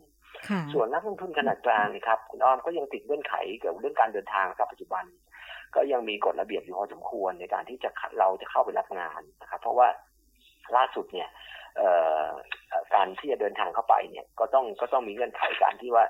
[0.73, 5.05] ส่วนนักลงทุนขนาดกลางนะครับคุณอ้อมก็ยังติดเงื่อนไขเกี่ยวกับเรื่องการเดินทางกับปัจจุบัน
[5.75, 9.89] ก็ยังมีกฎระเบียบอยู่พอสมควรในการที่จะเราจะเข้าไปรับงานนะครับ เพราะว่า
[10.77, 11.29] ล่าสุดเนี่ย
[12.95, 16.05] การที่จะเดินทางเข้าไปเนี่ยก็ต้องก็ต้องมีเงื่อนไขการที่ว่า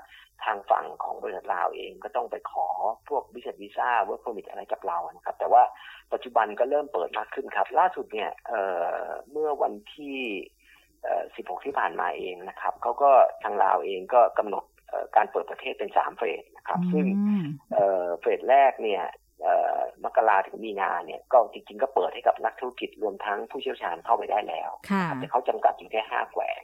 [0.45, 2.69] ทางฝั่งของบริษัทลาวเองก็ต้องไปขอ
[3.09, 5.63] พวกวิสวีซ่า work permit อะไรกับเรานะครับ แต่ว่า
[6.13, 8.31] ปัจจุบันก็เริ่มเปิดมากขึ้นครับ ล่าสุดเนี่ย
[9.31, 10.19] เมื่อวันที่
[11.37, 13.11] 16 ที่ผ่านมาเองนะครับเขาก็
[13.43, 14.65] ทางลาวเองก็กำหนด
[15.17, 17.07] การเปิดประเทศเป็นสามเฟสนะครับ ซึ่ง
[18.21, 19.03] เฟสแรกเนี่ย
[20.05, 24.71] มกราถึงมีนาเนี่ยก็จริงๆ ก็เปิดให้กับนักธุรกิจรวมทั้งผู้เชี่ยวชาญเข้าไปได้แล้ว
[25.17, 26.63] แต่เขาจำกัดอยู่แค่ห้าแขวง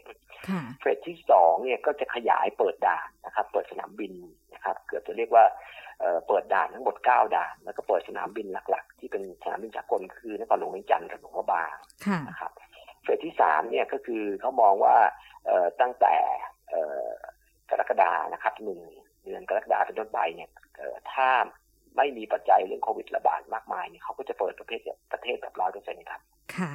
[0.80, 4.12] เฟสที่สองเนี่ยก็จะขยายเปิดด่านนะครับ เปิดสนามบิน
[4.54, 5.44] นะครับ เกือบจะเรียกว่า
[6.26, 11.74] เปิดด่านทั้งหมดเก้าด่าน แล้วก็เปิดสนามบินหลักๆ ที่เป็นสนามบินจากลคือนครหลวงเวียงจันทร์กับหลวงพ่อบาง
[12.28, 14.96] นะครับเฟสที่สามเนี่ยก็คือเขามองว่า
[15.80, 16.16] ตั้งแต่
[17.70, 18.80] กรกฎานะครับหนึ่ง
[19.24, 20.50] เดือนกรกฎาเป็นต้นไปเนี่ย
[21.12, 21.28] ถ้า
[21.96, 24.80] ไม่มีปัจจัยเรื่องโควิดระบาดมากมายเนี่ยเขาก็จะเปิดประเทศ
[25.12, 26.20] ประเทศแบบร้อยเปอร์เซ็นต์ครับ
[26.56, 26.72] ค่ะ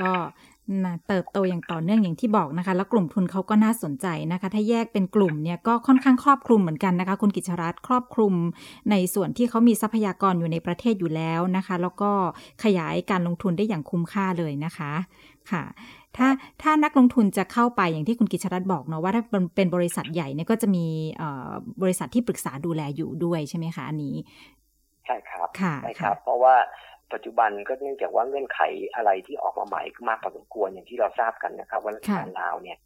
[0.00, 0.12] ก็
[1.08, 8.34] เติบโตอย่างต่อเนื่องอย่างที่บอกนะคะ แล้วกลุ่มทุนเขาก็น่าสนใจนะคะ ถ้าแยกเป็นกลุ่มเนี่ยก็ค่อนข้างครอบคลุมเหมือนกันนะคะ คุณกิจรัตครอบคลุม
[8.90, 12.10] ในส่วนที่เขามีทรัพยากรอยู่ในประเทศอยู่แล้วนะคะ แล้วก็
[12.64, 14.92] ขยายการลงทุนได้อย่างคุ้มค่าเลยนะคะ
[15.50, 15.64] ค่ะ
[16.16, 16.28] ถ้า
[16.62, 19.22] ถ้านักลงทุนจะเข้าไปอย่างที่คุณกิจรัตบอกเนาะว่าถ้า
[19.56, 20.86] เป็นบริษัทใหญ่เนี่ยก็จะมี
[21.82, 24.16] บริษัทที่ปรึกษาดูแลอยู่ด้วยใช่ไหมคะอันนี้
[25.04, 25.48] ใช่ครับ
[25.82, 26.54] ใช่ครับ เพราะว่า
[27.12, 28.60] ปัจจุบันก็เนื่องจากว่าเงื่อนไข
[28.94, 32.78] อะไรที่ออกมาใหม่มากพอสมควรอย่างที่เราทราบกันนะครับว่ารัฐบาลลาวเนี่ย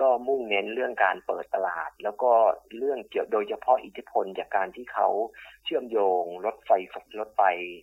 [0.00, 2.30] ก็มุ่งเน้นเรื่องการเปิดตลาด แล้วก็
[2.76, 5.08] เรื่องเกี่ยวโดยเฉพาะอิทธิพลจากการที่เขา
[5.64, 6.70] เชื่อมโยงรถไฟ
[7.20, 7.42] รถไฟ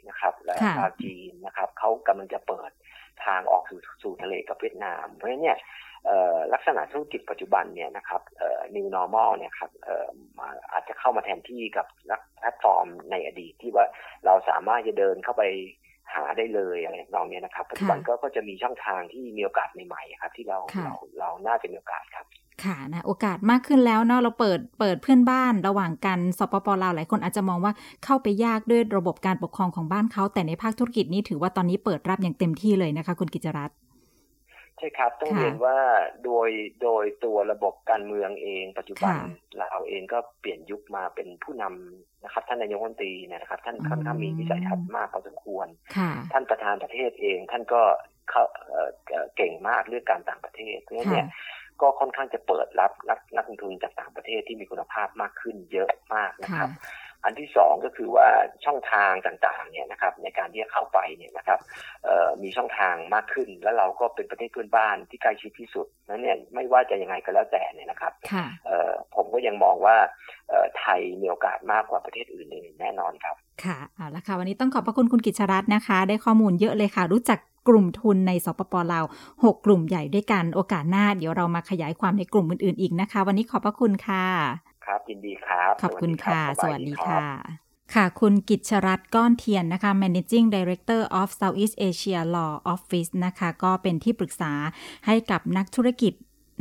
[0.09, 2.71] นะครับ และชาวจีนนะครับเขากำลังจะเปิด
[3.25, 5.57] ทางออกสู่สู่ทะเลกับเวียดนาม เพราะฉะนั้นเนี่ย
[6.53, 8.21] ลักษณะธุรกิจปัจจุบันเนี่ยนะครับ
[8.75, 9.71] new normal เนี่ยครับ
[10.71, 11.87] อาจจะเข้ามาแทนที่กับ
[12.39, 13.85] แพลตฟอร์มในอดีตที่ว่า
[14.25, 15.43] เราสามารถจะเดินเข้าไป
[16.13, 22.25] หาได้เลยอะไรนองนี้นะครับปัจจุบันก็ก็จะมีช่องทางที่มีโอกาสใหม่ๆครับ ที่เราเราเราน่าจะมีโอกาสครับ
[22.65, 27.73] ค่ะนะโอกาสมากขึ้นแล้วเนาะเราเปิดเปิดเพื่อนบ้านระหว่างกันสปปลาวหลายคนอาจจะมองว่า
[28.05, 33.77] เข้าไปยากด้วยระบบการปกครองของบ้านเขา แต่ในภาคธุรกิจนี้ถือว่าตอนนี้เปิดรับอย่างเต็มที่เลยนะคะ คุณกิจรัตน์
[34.77, 35.77] ใช่ครับ ต้องเรียนว่า
[36.25, 36.49] โดย
[36.83, 39.15] โดยตัวระบบการเมืองเอง ปัจจุบัน
[39.57, 45.67] เราเองก็เปลี่ยนยุคมาเป็นผู้นำนะครับ ท่านนายกรัฐมนตรีนะครับ ท่านค่อนข้างมีวิสัยทัศน์มากพอสมควร
[46.33, 47.81] ท่านประธานประเทศเอง ท่านก็
[48.29, 48.43] เขา
[49.35, 51.27] เก่งมากเรื่องการต่างประเทศเพราะฉะนั้นเนี่ย
[51.81, 56.71] ก็ค่อนข้างจะเปิดรับนักนักลงทุนจากต่างประเทศที่มีคุณภาพมากขึ้นเยอะมากนะครับ
[57.23, 58.27] อันที่สองก็คือว่า
[58.65, 61.59] ช่องทางต่างๆเนี่ยนะครับในการที่จะเข้าไปเนี่ยนะครับ
[62.43, 68.13] มีช่องทางมากขึ้น แล้วเราก็เป็นประเทศเพื่อนบ้านที่ใกล้ชิดที่สุดนั้นเนี่ยไม่ว่าจะยังไงก็แล้วแต่เนี่ยนะครับ
[69.15, 69.97] ผมก็ยังมองว่า
[70.79, 72.47] ไทยมีโอกาสมากกว่าประเทศอื่น
[72.81, 84.25] แน่นอนครับ ค่ะเอาละค่ะวันนี้ต้องขอบพระคุณคุณกิจรัตน์นะคะ ได้ข้อมูลเยอะเลยค่ะ รู้จัก กลุ่มทุนในสปปลาว6กลุ่มใหญ่ด้วยกันโอกาสหน้า เดี๋ยวเรามาขยายความในกลุ่มอื่นๆอีกนะคะ วันนี้ขอบพระคุณค่ะ
[84.85, 87.25] ครับยินดีครับ ขอบคุณค่ะ สวัสดีค่ะ
[87.93, 94.51] ค่ะคุณกิจชรัตก้อนเทียนนะคะ Managing Director of Southeast Asia Law Office นะคะ ก็เป็นที่ปรึกษา
[95.05, 96.13] ให้กับนักธุรกิจ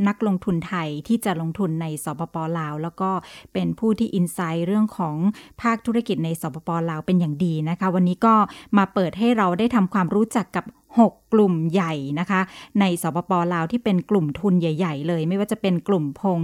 [0.07, 3.11] นักลงทุนไทยที่จะลงทุนในสปปลาว แล้วก็
[3.53, 5.15] เป็นผู้ที่อินไซต์เรื่องของ
[5.61, 8.35] ภาคธุรกิจในสปปลาวเป็นอย่างดีนะคะ วันนี้ก็
[8.77, 10.65] มาเปิดให้เราได้ทำความรู้จักกับ
[10.99, 12.41] 6 กลุ่มใหญ่นะคะ
[12.79, 16.39] ในสปปลาวที่เป็นกลุ่มทุนใหญ่ ๆ เลย ไม่ว่าจะเป็นกลุ่มพง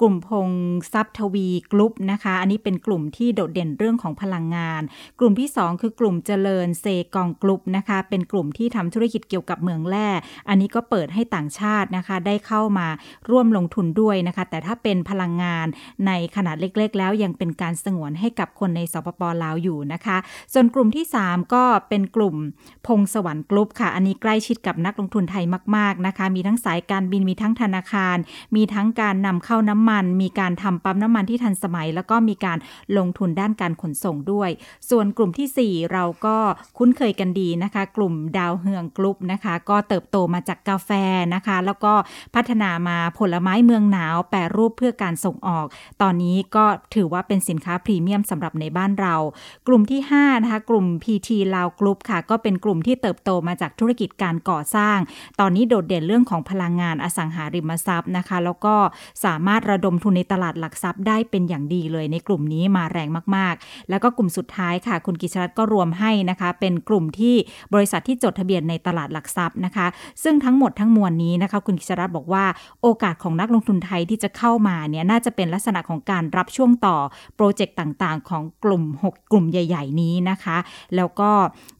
[0.00, 0.48] กลุ่มพง
[0.92, 4.82] ทรัพย์ทวีกลุ่มนะคะ อันนี้เป็นกลุ่มที่โดดเด่นเรื่องของพลังงาน
[5.18, 10.08] กลุ่มที่ 2 คือกลุ่มเจริญเซกองกลุ่มนะคะ เป็นกลุ่มที่ทำธุรกิจเกี่ยวกับเมืองแร่
[10.48, 12.88] อันนี้ก็เปิดให้ต่างชาตินะคะ ได้เข้ามา
[13.30, 15.66] ร่วมลงทุนด้วยนะคะ แต่ถ้าเป็นพลังงาน
[16.06, 20.16] ในขนาดเล็ก ๆ แล้วยังเป็นการสงวนให้กับคนในสปปลาวอยู่นะคะ
[20.52, 22.36] ส่วนกลุ่มที่ 3 ก็เป็นกลุ่ม
[22.86, 25.44] พงสวรรค์กลุ่มค่ะ อันนี้ใกล้ชิดกับนักลงทุนไทย
[25.76, 28.16] มาก ๆ นะคะ มีทั้งสายการบินมีทั้งธนาคาร
[28.56, 32.58] มีทั้งการนำเข้าน้ำมัน มีการทำปั๊มน้ำมันที่ทันสมัย แล้วก็มีการ
[32.98, 34.50] ลงทุนด้านการขนส่งด้วย
[34.90, 36.36] ส่วนกลุ่มที่ 4 เราก็
[36.78, 40.90] คุ้นเคยกันดีนะคะ กลุ่มดาวเฮืองกลุ่มนะคะ ก็เติบโตมาจากกาแฟ
[41.34, 41.92] นะคะ แล้วก็
[42.34, 45.66] พัฒนามาผลไม้เมืองหนาว แปรรูปเพื่อการส่งออก
[46.02, 49.14] ตอนนี้ก็ถือว่าเป็นสินค้าพรีเมียมสำหรับในบ้านเรา
[49.66, 54.98] กลุ่มที่5นะคะกลุ่ม PT ลาวกลุ่มค่ะ ก็เป็นกลุ่มที่เติบโตมาจากธุรกิจการก่อสร้าง
[55.40, 58.74] ตอนนี้โดดเด่นเรื่องของพลังงานอสังหาริมทรัพย์นะคะ แล้วก็
[59.24, 67.34] สามารถระดมทุนในตลาดหลักทรัพย์ได้เป็นอย่างดีเลยในกลุ่มนี้มาแรงมากๆ แล้วก็กลุ่มสุดท้ายค่ะ คุณกิชรัตก็รวมให้นะคะ เป็นกลุ่มที่
[67.74, 69.86] บริษัทที่จดทะเบียนในตลาดหลักทรัพย์นะคะ
[70.22, 72.44] ซึ่งทั้งหมดทั้งมวลนี้นะคะ คุณกิชรัตบอกว่า
[72.82, 76.96] โอกาสของนักลงทุนไทยที่จะเข้ามาเนี่ยน่าจะเป็นลักษณะของการรับช่วงต่อ
[77.36, 80.56] โปรเจกต์ต่างๆ ของกลุ่ม 6 กลุ่มใหญ่ ๆ นี้นะคะ
[80.96, 81.30] แล้วก็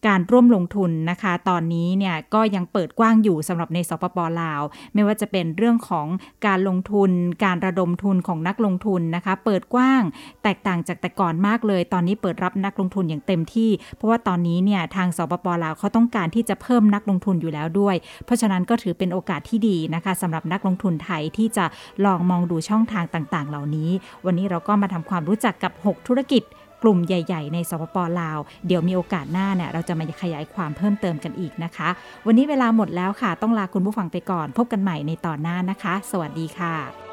[0.06, 4.62] การร่วมลงทุนนะคะตอนนี้เนี่ยก็ยังเปิดกว้างอยู่สำหรับในสปปลาว
[4.94, 6.06] ไม่ว่าจะเป็นเรื่องของ
[6.46, 7.10] การลงทุน
[7.44, 10.02] การระดมทุนของนักลงทุนนะคะ เปิดกว้าง
[10.42, 21.64] แตกต่างจากแต่ก่อนมากเลย ตอนนี้เปิดรับนักลงทุนอย่างเต็มที่ เพราะว่าตอนนี้เนี่ยทางสปปลาวเขาต้องการที่จะเพิ่มนักลงทุนอยู่แล้วด้วย เพราะฉะนั้นก็ถือเป็นโอกาสที่ดีนะคะสำหรับนักลงทุนไทยที่จะ
[22.04, 23.90] ลองมองดูช่องทางต่างๆ เหล่านี้
[24.26, 26.42] วันนี้เราก็มาทำความรู้จักกับ 6 ธุรกิจ
[26.82, 31.88] กลุ่มใหญ่ ๆ ในสปปลาว เดี๋ยวมีโอกาสหน้าเนี่ยเราจะมาขยายความเพิ่มเติมกันอีกนะคะ
[32.26, 37.09] วันนี้เวลาหมดแล้วค่ะ ต้องลาคุณผู้ฟังไปก่อน พบกันใหม่ในตอนหน้านะคะ สวัสดีค่ะ